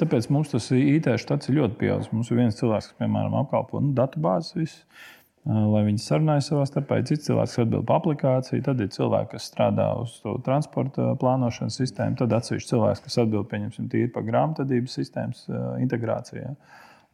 tāpēc 0.00 0.26
mums 0.34 0.50
tas 0.50 0.66
IT 0.74 1.06
štats 1.22 1.50
ir 1.50 1.60
ļoti 1.60 1.78
pieaudzis. 1.78 2.10
Mums 2.10 2.32
ir 2.32 2.40
viens 2.40 2.58
cilvēks, 2.58 2.90
kas, 2.90 2.98
piemēram, 2.98 3.36
apkalpo 3.38 3.78
nu, 3.84 3.92
datubāzes, 3.94 4.80
lai 5.46 5.84
viņi 5.86 6.02
sarunājas 6.02 6.50
savā 6.50 6.64
starpā. 6.66 6.98
Ir 6.98 7.06
cits 7.12 7.28
cilvēks, 7.28 7.54
kas 7.54 7.62
atbild 7.62 7.86
par 7.86 8.00
aplikāciju, 8.00 8.64
tad 8.66 8.82
ir 8.82 8.90
cilvēki, 8.90 9.30
kas 9.36 9.46
strādā 9.52 9.86
uz 10.00 10.16
to 10.24 10.34
transporta 10.46 11.12
plānošanas 11.22 11.78
sistēmu, 11.78 12.18
tad 12.18 12.34
atsevišķi 12.40 12.74
cilvēks, 12.74 13.04
kas 13.06 13.20
atbild 13.22 13.54
tīri 13.94 14.10
par 14.10 14.26
grāmatvedības 14.26 14.98
sistēmas 14.98 15.46
integrāciju. 15.78 16.56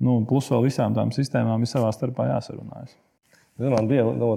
Nu, 0.00 0.22
plus 0.29 0.48
vēl 0.52 0.70
visām 0.70 0.96
tām 0.96 1.12
sistēmām 1.12 1.61
ir 1.64 1.70
savā 1.70 1.92
starpā 1.92 2.31
jāsarunājas. 2.33 2.96
Man 3.57 3.88
bija 3.88 4.05
nu, 4.12 4.35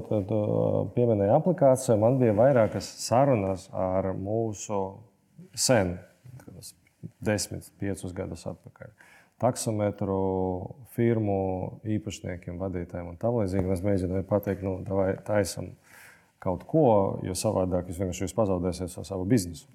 pieminēta 0.96 1.36
aplikācija, 1.36 1.98
man 2.00 2.16
bija 2.22 2.32
vairākas 2.38 2.88
sarunas 3.04 3.66
ar 3.76 4.14
mūsu 4.16 4.78
sen, 5.60 5.98
desmit, 7.20 7.68
piecus 7.82 8.16
gadus 8.16 8.46
atpakaļ. 8.48 8.94
Taksometru 9.40 10.22
firmu 10.96 11.40
īpašniekiem, 11.88 12.60
vadītājiem 12.60 13.12
un 13.12 13.20
tam 13.20 13.40
līdzīgi. 13.40 13.68
Mēs 13.68 13.84
mēģinājām 13.84 14.28
pateikt, 14.28 14.64
nu, 14.68 14.78
vai 14.88 15.14
taisam 15.28 15.74
kaut 16.44 16.64
ko, 16.68 16.88
jo 17.24 17.36
savādāk 17.36 17.92
jūs 17.92 18.00
vienkārši 18.00 18.36
pazaudēsiet 18.36 18.96
savu 18.96 19.28
biznesu. 19.28 19.68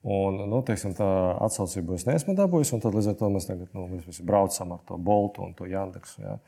Un, 0.00 0.38
nu, 0.48 0.62
teiksim, 0.64 0.94
tā 0.96 1.06
atsaucība 1.44 1.98
es 1.98 2.06
neesmu 2.08 2.32
dabūjis, 2.38 2.70
un 2.72 2.80
tad 2.80 2.94
līdz 2.96 3.10
ar 3.10 3.16
to 3.20 3.28
mēs 3.34 3.50
tagad 3.50 3.74
nu, 3.76 3.84
mēs 3.92 4.22
braucam 4.24 4.72
ar 4.78 4.80
to 4.88 4.96
Boltu 4.96 5.44
un 5.44 5.52
to 5.58 5.66
Jandeksu. 5.68 6.22
Ja. 6.24 6.38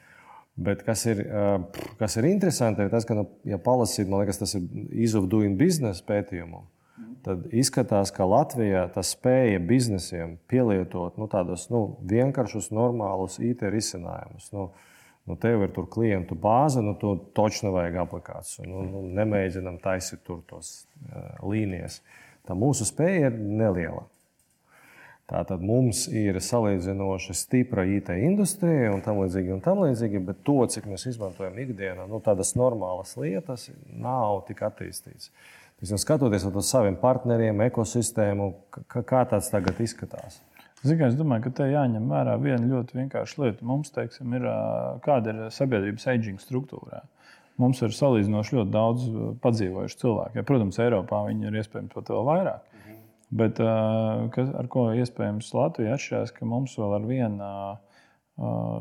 Bet 0.56 0.82
kas 0.84 1.06
ir, 1.08 1.22
kas 1.96 2.18
ir 2.20 2.28
interesanti, 2.28 2.84
ir 2.84 2.92
tas, 2.92 3.06
ka, 3.08 3.16
nu, 3.16 3.24
ja 3.48 3.56
palasīt, 3.62 4.08
man 4.08 4.20
liekas, 4.20 4.42
tas 4.42 4.52
ir 4.52 4.66
Doing 5.32 5.56
Business 5.56 6.04
pētījumu, 6.04 6.60
tad 7.24 7.46
izskatās, 7.56 8.12
ka 8.12 8.26
Latvijā 8.28 8.82
tas 8.92 9.14
spēja 9.16 9.62
biznesiem 9.64 10.36
pielietot 10.52 11.16
nu, 11.20 11.28
tādus 11.32 11.68
nu, 11.72 11.82
vienkāršus, 12.10 12.68
normālus 12.74 13.38
IT 13.40 13.64
risinājumus. 13.72 14.50
Nu, 14.52 14.68
nu, 15.30 15.38
tev 15.40 15.64
ir 15.64 15.72
tur 15.72 15.88
klientu 15.88 16.36
bāze, 16.36 16.82
nu, 16.84 16.98
tu 17.00 17.14
taču 17.36 17.70
nevajag 17.70 18.02
aplikāciju. 18.04 18.68
Nu, 18.68 18.84
nu, 18.90 19.04
nemēģinam 19.22 19.80
taisīt 19.80 20.20
tur 20.26 20.42
tos 20.50 20.82
uh, 20.82 21.38
līnijas. 21.48 22.02
Tā 22.44 22.58
mūsu 22.58 22.84
spēja 22.88 23.30
ir 23.30 23.38
neliela. 23.40 24.04
Tātad 25.32 25.62
mums 25.64 26.02
ir 26.12 26.36
salīdzinoši 26.44 27.32
stipra 27.38 27.86
IT 27.88 28.10
industrija 28.12 28.90
un 28.92 29.00
tam 29.04 29.22
līdzīgi, 29.22 29.54
un 29.54 29.62
tam 29.64 29.80
līdzīgi 29.80 30.20
bet 30.26 30.42
to, 30.44 30.58
cik 30.68 30.90
mēs 30.90 31.06
izmantojam 31.08 31.56
ikdienā, 31.62 32.04
nu, 32.10 32.20
tādas 32.24 32.52
normālas 32.58 33.14
lietas, 33.16 33.70
nav 33.88 34.42
tik 34.48 34.60
attīstītas. 34.68 35.30
Skatoties 35.82 36.44
uz 36.44 36.68
saviem 36.68 36.98
partneriem, 37.00 37.64
ekosistēmu, 37.64 38.50
kā 38.92 39.22
tāds 39.30 39.48
tagad 39.50 39.80
izskatās. 39.80 40.42
Ziniet, 40.82 41.12
es 41.12 41.16
domāju, 41.16 41.46
ka 41.46 41.54
te 41.62 41.70
jāņem 41.70 42.12
vērā 42.12 42.36
viena 42.42 42.68
ļoti 42.68 42.98
vienkārša 42.98 43.42
lieta. 43.42 43.64
Mums, 43.66 43.90
teiksim, 43.94 44.36
ir 44.36 44.46
kāda 45.06 45.32
ir 45.32 45.40
sabiedrības 45.54 46.08
aging 46.12 46.42
struktūrā. 46.42 47.00
Mums 47.62 47.80
ir 47.86 47.94
salīdzinoši 47.96 48.58
ļoti 48.58 48.72
daudz 48.74 49.08
padzīvojušu 49.44 50.00
cilvēku. 50.02 50.40
Ja, 50.40 50.44
protams, 50.46 50.80
Eiropā 50.82 51.24
viņi 51.28 51.48
ir 51.48 51.58
iespējams 51.62 51.94
pat 51.96 52.12
vēl 52.12 52.28
vairāk. 52.28 52.71
Bet 53.32 53.56
kas, 54.34 54.50
ar 54.60 54.68
ko 54.72 54.90
iespējams 54.92 55.54
Latvija 55.56 55.96
atšķirās, 55.96 56.34
ka 56.36 56.48
mums 56.48 56.76
vēl 56.76 56.98
ar 56.98 57.06
vienu 57.08 57.52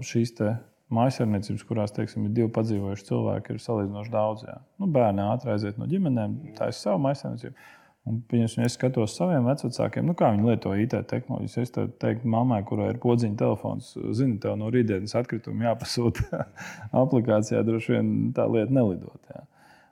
šīs 0.07 0.35
mājasarniecības, 0.91 1.67
kurās 1.67 1.93
teiksim, 1.95 2.25
ir 2.27 2.33
divi 2.35 2.49
padzīvojuši 2.51 3.07
cilvēki, 3.07 3.55
ir 3.55 3.63
salīdzinoši 3.63 4.11
daudz. 4.11 4.47
Jā. 4.47 4.57
Nu, 4.81 4.89
bērni 4.91 5.23
ātri 5.23 5.53
aiziet 5.53 5.79
no 5.79 5.87
ģimenēm, 5.87 6.35
tā 6.57 6.67
ir 6.71 6.75
sava 6.75 6.99
mājasarniecība. 7.05 7.69
Un, 8.09 8.17
ja 8.33 8.47
es 8.65 8.73
skatos 8.73 9.13
saviem 9.13 9.45
vecākiem, 9.45 10.07
nu, 10.09 10.15
kā 10.17 10.31
viņi 10.33 10.47
lieto 10.47 10.71
IT 10.73 10.95
tehnoloģijas, 11.11 11.57
es 11.61 11.73
teiktu, 12.01 12.29
mammai, 12.33 12.63
kurai 12.65 12.87
ir 12.95 12.99
podziņa 13.03 13.37
telefons, 13.37 13.91
zina, 14.17 14.39
tev 14.41 14.55
no 14.57 14.71
rītdienas 14.73 15.13
atkrituma 15.19 15.67
jāpasūta 15.67 16.41
aplikācijā, 17.03 17.61
droši 17.67 17.93
vien 17.93 18.09
tā 18.35 18.47
lieta 18.49 18.73
nelidot. 18.73 19.21
Jā. 19.29 19.45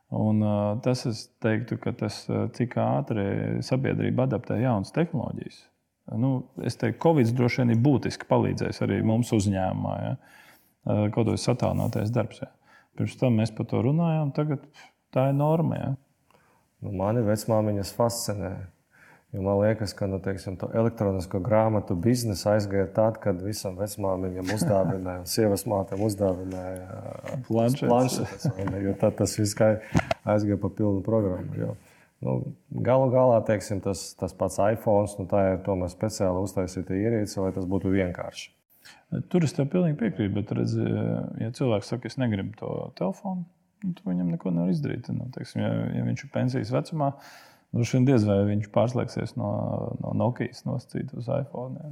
Un, 0.10 0.42
tas 0.82 1.04
es 1.06 1.28
teiktu, 1.44 1.78
ka 1.82 1.94
tas, 1.94 2.24
cik 2.58 2.78
ātri 2.82 3.26
sabiedrība 3.66 4.26
adaptē 4.26 4.58
jaunas 4.58 4.94
tehnoloģijas. 4.96 5.60
Nu, 6.18 6.32
es 6.66 6.80
teiktu, 6.82 6.98
ka 6.98 7.04
Covid 7.06 7.34
droši 7.38 7.62
vien 7.62 7.76
ir 7.76 7.84
būtiski 7.86 8.26
palīdzējis 8.30 8.82
arī 8.86 9.04
mums 9.06 9.30
uzņēmumā. 9.36 9.94
Ja? 10.02 10.16
Kaut 11.14 11.30
kāds 11.30 11.46
satālinātais 11.46 12.10
darbs. 12.16 12.42
Ja? 12.42 12.50
Pirms 12.98 13.20
tam 13.22 13.38
mēs 13.38 13.54
par 13.54 13.70
to 13.70 13.84
runājām, 13.86 14.34
tagad 14.34 14.66
tā 15.14 15.28
ir 15.30 15.38
norma. 15.38 15.78
Ja? 15.78 15.92
Nu, 16.82 16.96
mani 16.98 17.22
vecmāmiņas 17.28 17.94
fascinē 17.94 18.54
Jo 19.30 19.44
man 19.46 19.60
liekas, 19.62 19.92
ka 19.94 20.08
nu, 20.10 20.18
teiksim, 20.26 20.56
elektronisko 20.74 21.38
grāmatu 21.46 21.94
biznesa 21.94 22.56
aizgāja 22.56 22.88
tad, 22.96 23.20
kad 23.22 23.38
visam 23.46 23.76
vecmāmiņam 23.78 24.54
uzdāvināja, 24.56 25.22
un 25.22 25.30
sievas 25.30 25.68
mātēm 25.70 26.02
uzdāvināja 26.08 27.38
planšetes. 27.46 28.48
Jo 28.82 28.96
tad 28.98 29.20
tas 29.20 29.36
viss 29.38 29.60
aizgāja 29.62 30.58
pa 30.58 30.72
pilnu 30.74 31.04
programmu. 31.06 31.60
Jo. 31.62 31.76
Nu, 32.26 32.40
galu 32.84 33.12
galā 33.14 33.38
teiksim, 33.48 33.80
tas, 33.86 34.10
tas 34.20 34.34
pats 34.36 34.58
iPhone, 34.60 35.08
nu, 35.22 35.28
tā 35.30 35.44
ir 35.52 35.62
tomēr 35.64 35.92
speciāli 35.94 36.42
uztaisīta 36.44 36.98
ierīce, 36.98 37.38
lai 37.40 37.54
tas 37.56 37.70
būtu 37.70 37.94
vienkārši. 37.94 38.50
Tur 39.30 39.46
es 39.46 39.54
tev 39.56 39.70
pilnīgi 39.70 39.98
piekrītu, 40.02 40.34
bet, 40.36 40.52
redz, 40.58 40.74
ja 41.40 41.54
cilvēks 41.56 41.94
saka, 41.94 42.10
es 42.10 42.18
negribu 42.20 42.58
to 42.60 42.74
telefonu, 42.98 43.46
nu, 43.86 43.94
tad 43.94 44.10
viņam 44.10 44.34
neko 44.34 44.52
nevar 44.58 44.74
izdarīt. 44.74 45.08
Nu, 45.14 45.30
teiksim, 45.38 45.62
ja, 45.64 45.70
ja 45.96 46.04
viņš 46.10 46.26
ir 46.26 46.34
pensijas 46.34 46.74
vecumā, 46.76 47.14
droši 47.76 47.98
vien 47.98 48.08
diez 48.08 48.26
vai 48.28 48.40
viņš 48.50 48.70
pārslēgsies 48.76 49.36
no, 49.40 49.50
no 50.04 50.14
Nokijas 50.18 50.66
nosacīt 50.68 51.14
uz 51.18 51.30
iPhone. 51.34 51.80
Jā. 51.80 51.92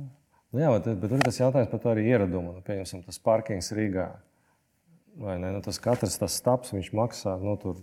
Nu, 0.54 0.62
jā, 0.63 0.70
bet, 0.78 0.94
bet 1.02 1.12
tur 1.12 1.24
tas 1.26 1.40
jautājums 1.42 1.72
par 1.72 1.82
to 1.84 1.92
arī 1.92 2.06
ieradumu. 2.08 2.56
Nu, 2.56 2.63
pieņemsim, 2.66 3.04
tas 3.08 3.20
parkings 3.24 3.74
Rīgā. 3.76 4.08
Vai 5.20 5.40
ne? 5.42 5.52
Nu, 5.56 5.63
tas 5.66 5.80
katrs 5.82 6.20
tas 6.22 6.38
stāps, 6.40 6.72
viņš 6.76 6.94
maksā 6.96 7.34
nu, 7.42 7.58
tur 7.62 7.82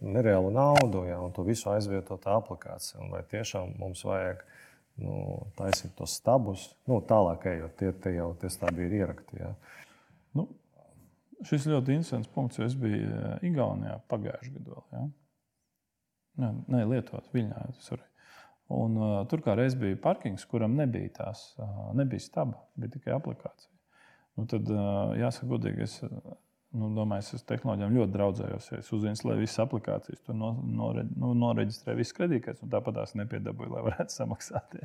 nereālu 0.00 0.52
naudu, 0.54 1.02
ja, 1.08 1.18
un 1.20 1.34
to 1.34 1.42
visu 1.46 1.70
aizvietot 1.72 2.26
aplikācijā. 2.30 3.02
Vai 3.12 3.24
tiešām 3.28 3.74
mums 3.80 4.04
vajag 4.06 4.44
nu, 5.02 5.18
taisīt 5.58 5.94
tos 5.98 6.16
stabus, 6.18 6.68
nu, 6.90 7.00
tālāk 7.06 7.46
ejot, 7.52 7.74
tie, 7.78 7.92
tie 8.02 8.14
jau 8.16 8.30
tie 8.38 8.50
stabi 8.52 8.86
ir 8.86 8.96
ierakti. 9.02 9.42
Ja. 9.42 9.52
Nu, 10.38 10.48
šis 11.46 11.68
ļoti 11.70 11.98
interesants 11.98 12.30
punkts, 12.34 12.58
jo 12.58 12.66
es 12.66 12.76
biju 12.78 13.10
eh, 13.10 13.48
Igaunijā 13.50 13.98
pagājušajā 14.10 14.64
gadā. 14.64 15.06
Nē, 16.38 16.52
nē 16.70 16.84
Lietuvā, 16.92 17.22
Viļņā. 17.34 17.64
Sorry. 17.84 18.04
Un, 18.74 18.98
uh, 19.00 19.14
tur 19.30 19.40
kā 19.44 19.54
reiz 19.56 19.74
bija 19.80 19.96
parkings, 20.02 20.44
kuram 20.48 20.76
nebija 20.76 21.14
tās, 21.22 21.46
uh, 21.56 21.88
nebija 21.96 22.20
staba, 22.20 22.60
bija 22.76 22.98
tikai 22.98 23.14
aplikācija. 23.16 23.72
Nu, 24.36 24.44
tad, 24.50 24.68
uh, 24.70 25.14
jāsaka, 25.18 25.48
godīgi, 25.54 25.86
es 25.86 25.96
nu, 26.76 26.90
domāju, 26.96 27.24
es 27.24 27.38
ar 27.38 27.44
tehnoloģijām 27.48 27.94
ļoti 27.96 28.14
draudzējos. 28.14 28.68
Es 28.78 28.90
uzzinu, 28.92 29.30
lai 29.30 29.38
visas 29.40 29.62
aplikācijas 29.64 30.20
tur 30.26 30.36
no, 30.36 30.52
nore, 30.78 31.06
nu, 31.16 31.32
noreģistrē 31.38 31.96
visas 31.98 32.16
kredītkartes, 32.18 32.64
un 32.66 32.72
tāpat 32.74 33.00
tās 33.00 33.16
nepiedabūju, 33.18 33.72
lai 33.72 33.86
varētu 33.88 34.16
samaksāt. 34.20 34.76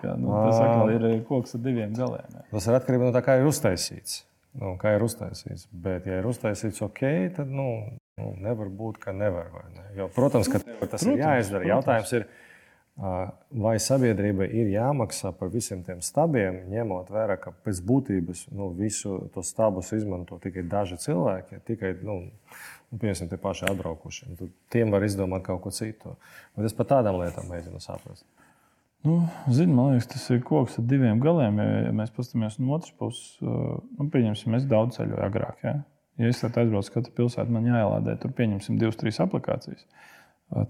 Kā, 0.00 0.14
nu, 0.16 0.30
tas 0.32 0.62
atkal 0.62 0.94
ir 0.94 1.08
koks 1.28 1.58
ar 1.58 1.64
diviem 1.66 1.92
galiem. 1.98 2.38
Ja. 2.38 2.46
Tas 2.54 2.70
ir 2.70 2.78
atkarīgs 2.78 3.04
no 3.04 3.10
tā, 3.16 3.24
kā 3.26 3.36
ir 3.40 3.50
uztaisīts. 3.50 4.22
Nu, 4.54 4.76
kā 4.80 4.94
ir 4.94 5.02
uztaisīts. 5.04 5.66
Bet, 5.74 6.06
ja 6.08 6.22
ir 6.22 6.30
uztaisīts 6.30 6.80
ok, 6.86 7.02
tad 7.36 7.50
nu, 7.50 7.66
nu, 8.20 8.32
nevar 8.44 8.70
būt, 8.70 8.98
ka 9.02 9.14
nevar. 9.16 9.50
Ne? 9.74 9.86
Jo, 9.98 10.08
protams, 10.14 10.50
ka 10.50 10.60
tas 10.60 10.78
protams, 10.80 11.06
ir 11.08 11.22
jāizdara. 11.22 11.62
Protams. 11.64 11.72
Jautājums 11.72 12.12
ir, 12.18 12.26
vai 13.64 13.74
sabiedrībai 13.82 14.46
ir 14.54 14.70
jāmaksā 14.74 15.32
par 15.38 15.50
visiem 15.50 15.82
tiem 15.86 16.02
stabiem, 16.04 16.62
ņemot 16.70 17.10
vērā, 17.14 17.38
ka 17.42 17.54
pēc 17.66 17.82
būtības 17.86 18.46
nu, 18.54 18.70
visu 18.78 19.18
to 19.34 19.42
stabus 19.46 19.90
izmanto 19.96 20.38
tikai 20.42 20.66
daži 20.70 21.00
cilvēki, 21.02 21.62
tikai 21.66 21.96
nu, 22.06 22.20
nu 22.92 23.00
piemēram, 23.02 23.32
tie 23.32 23.40
paši 23.40 23.66
atbraukušie. 23.72 24.30
Tad 24.38 24.54
tiem 24.70 24.94
var 24.94 25.06
izdomāt 25.06 25.46
kaut 25.48 25.64
ko 25.66 25.74
citu. 25.74 26.14
Bet 26.54 26.70
es 26.70 26.76
par 26.76 26.90
tādām 26.94 27.18
lietām 27.22 27.50
mēģinu 27.50 27.82
saprast. 27.82 28.26
Nu, 29.04 29.18
zin, 29.52 29.74
man 29.76 29.92
liekas, 29.92 30.06
tas 30.14 30.22
ir 30.32 30.38
koks 30.46 30.78
ar 30.80 30.86
diviem 30.88 31.18
galiem. 31.20 31.58
Ja, 31.60 31.80
ja 31.88 31.90
mēs 31.92 32.14
paskatāmies 32.14 32.56
no 32.56 32.70
otras 32.78 32.94
puses, 32.96 33.34
nu, 33.42 34.06
pieņemsim, 34.14 34.54
es 34.56 34.64
daudz 34.70 34.96
ceļoju 34.96 35.20
agrāk. 35.26 35.58
Ja, 35.66 35.74
ja 36.20 36.30
es 36.30 36.42
aizbraucu 36.44 36.92
katru 36.94 37.14
pilsētu, 37.18 37.52
man 37.54 37.66
jāielādē 37.68 38.16
tur 38.22 38.34
pieņemsim 38.36 38.78
divas, 38.80 38.98
trīs 39.00 39.20
aplikācijas. 39.24 39.86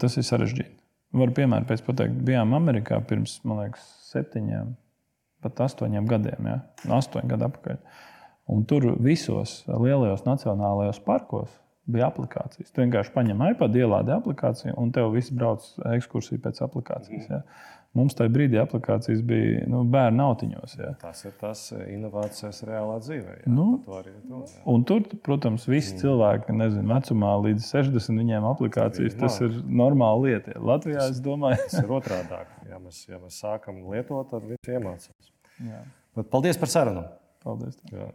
Tas 0.01 0.17
ir 0.17 0.27
sarežģīti. 0.27 0.79
Varu 1.15 1.35
piemēru 1.37 1.69
pēc 1.69 1.85
pateikt, 1.87 2.17
bijām 2.27 2.57
Amerikā 2.57 2.99
pirms, 3.07 3.37
man 3.47 3.63
liekas, 3.63 3.85
septiņiem, 4.11 4.73
pat 5.45 5.61
astoņiem 5.67 6.09
gadiem, 6.11 6.49
ja? 6.51 6.57
no 6.89 6.99
astoņu 6.99 7.31
gadu 7.31 7.49
atpakaļ. 7.51 7.79
Un 8.55 8.65
tur 8.69 8.91
visos 9.03 9.61
lielajos 9.69 10.25
nacionālajos 10.27 10.99
parkos 11.05 11.53
bija 11.89 12.09
aplikācijas. 12.11 12.73
Tu 12.73 12.83
vienkārši 12.83 13.13
paņem 13.15 13.45
iPad, 13.53 13.77
ielādē 13.79 14.17
aplikāciju, 14.17 14.75
un 14.81 14.93
tev 14.95 15.13
viss 15.15 15.33
brauc 15.35 15.65
ekskursija 15.95 16.43
pēc 16.45 16.61
aplikācijas. 16.67 17.31
Ja? 17.31 17.43
Mums 17.95 18.17
tajā 18.19 18.31
brīdī 18.35 18.59
aplikācijas 18.59 19.21
bija 19.27 19.65
nu, 19.71 19.85
bērnu 19.87 20.19
nautiņos. 20.19 20.73
Ja. 20.81 20.89
Tas 20.99 21.21
ir 21.29 21.35
tas 21.39 21.61
inovācijas 21.79 22.65
reālā 22.67 22.97
dzīvē. 23.05 23.35
Jā, 23.45 23.53
nu, 23.55 23.67
un 24.73 24.87
tur, 24.89 25.05
protams, 25.27 25.69
visi 25.71 25.93
mm. 25.95 26.01
cilvēki, 26.03 26.57
nezinu, 26.59 26.89
vecumā 26.91 27.35
līdz 27.45 27.69
60 27.71 28.19
viņiem 28.19 28.49
aplikācijas, 28.51 29.15
tas 29.21 29.39
ir 29.47 29.61
normāla 29.63 30.25
lieta. 30.27 30.57
Latvijā 30.59 31.05
tas, 31.05 31.15
es 31.15 31.23
domāju, 31.23 31.61
tas 31.63 31.79
ir 31.85 31.95
otrādi. 32.01 32.41
Ja 32.73 32.83
mēs, 32.83 33.05
ja 33.07 33.23
mēs 33.23 33.39
sākam 33.45 33.79
lietot, 33.93 34.27
tad 34.33 34.51
visi 34.51 34.75
iemācās. 34.75 35.31
Jā. 35.63 35.85
Paldies 36.35 36.59
par 36.59 36.75
sarunu! 36.75 37.07
Paldies! 37.47 37.79
Jā. 37.93 38.11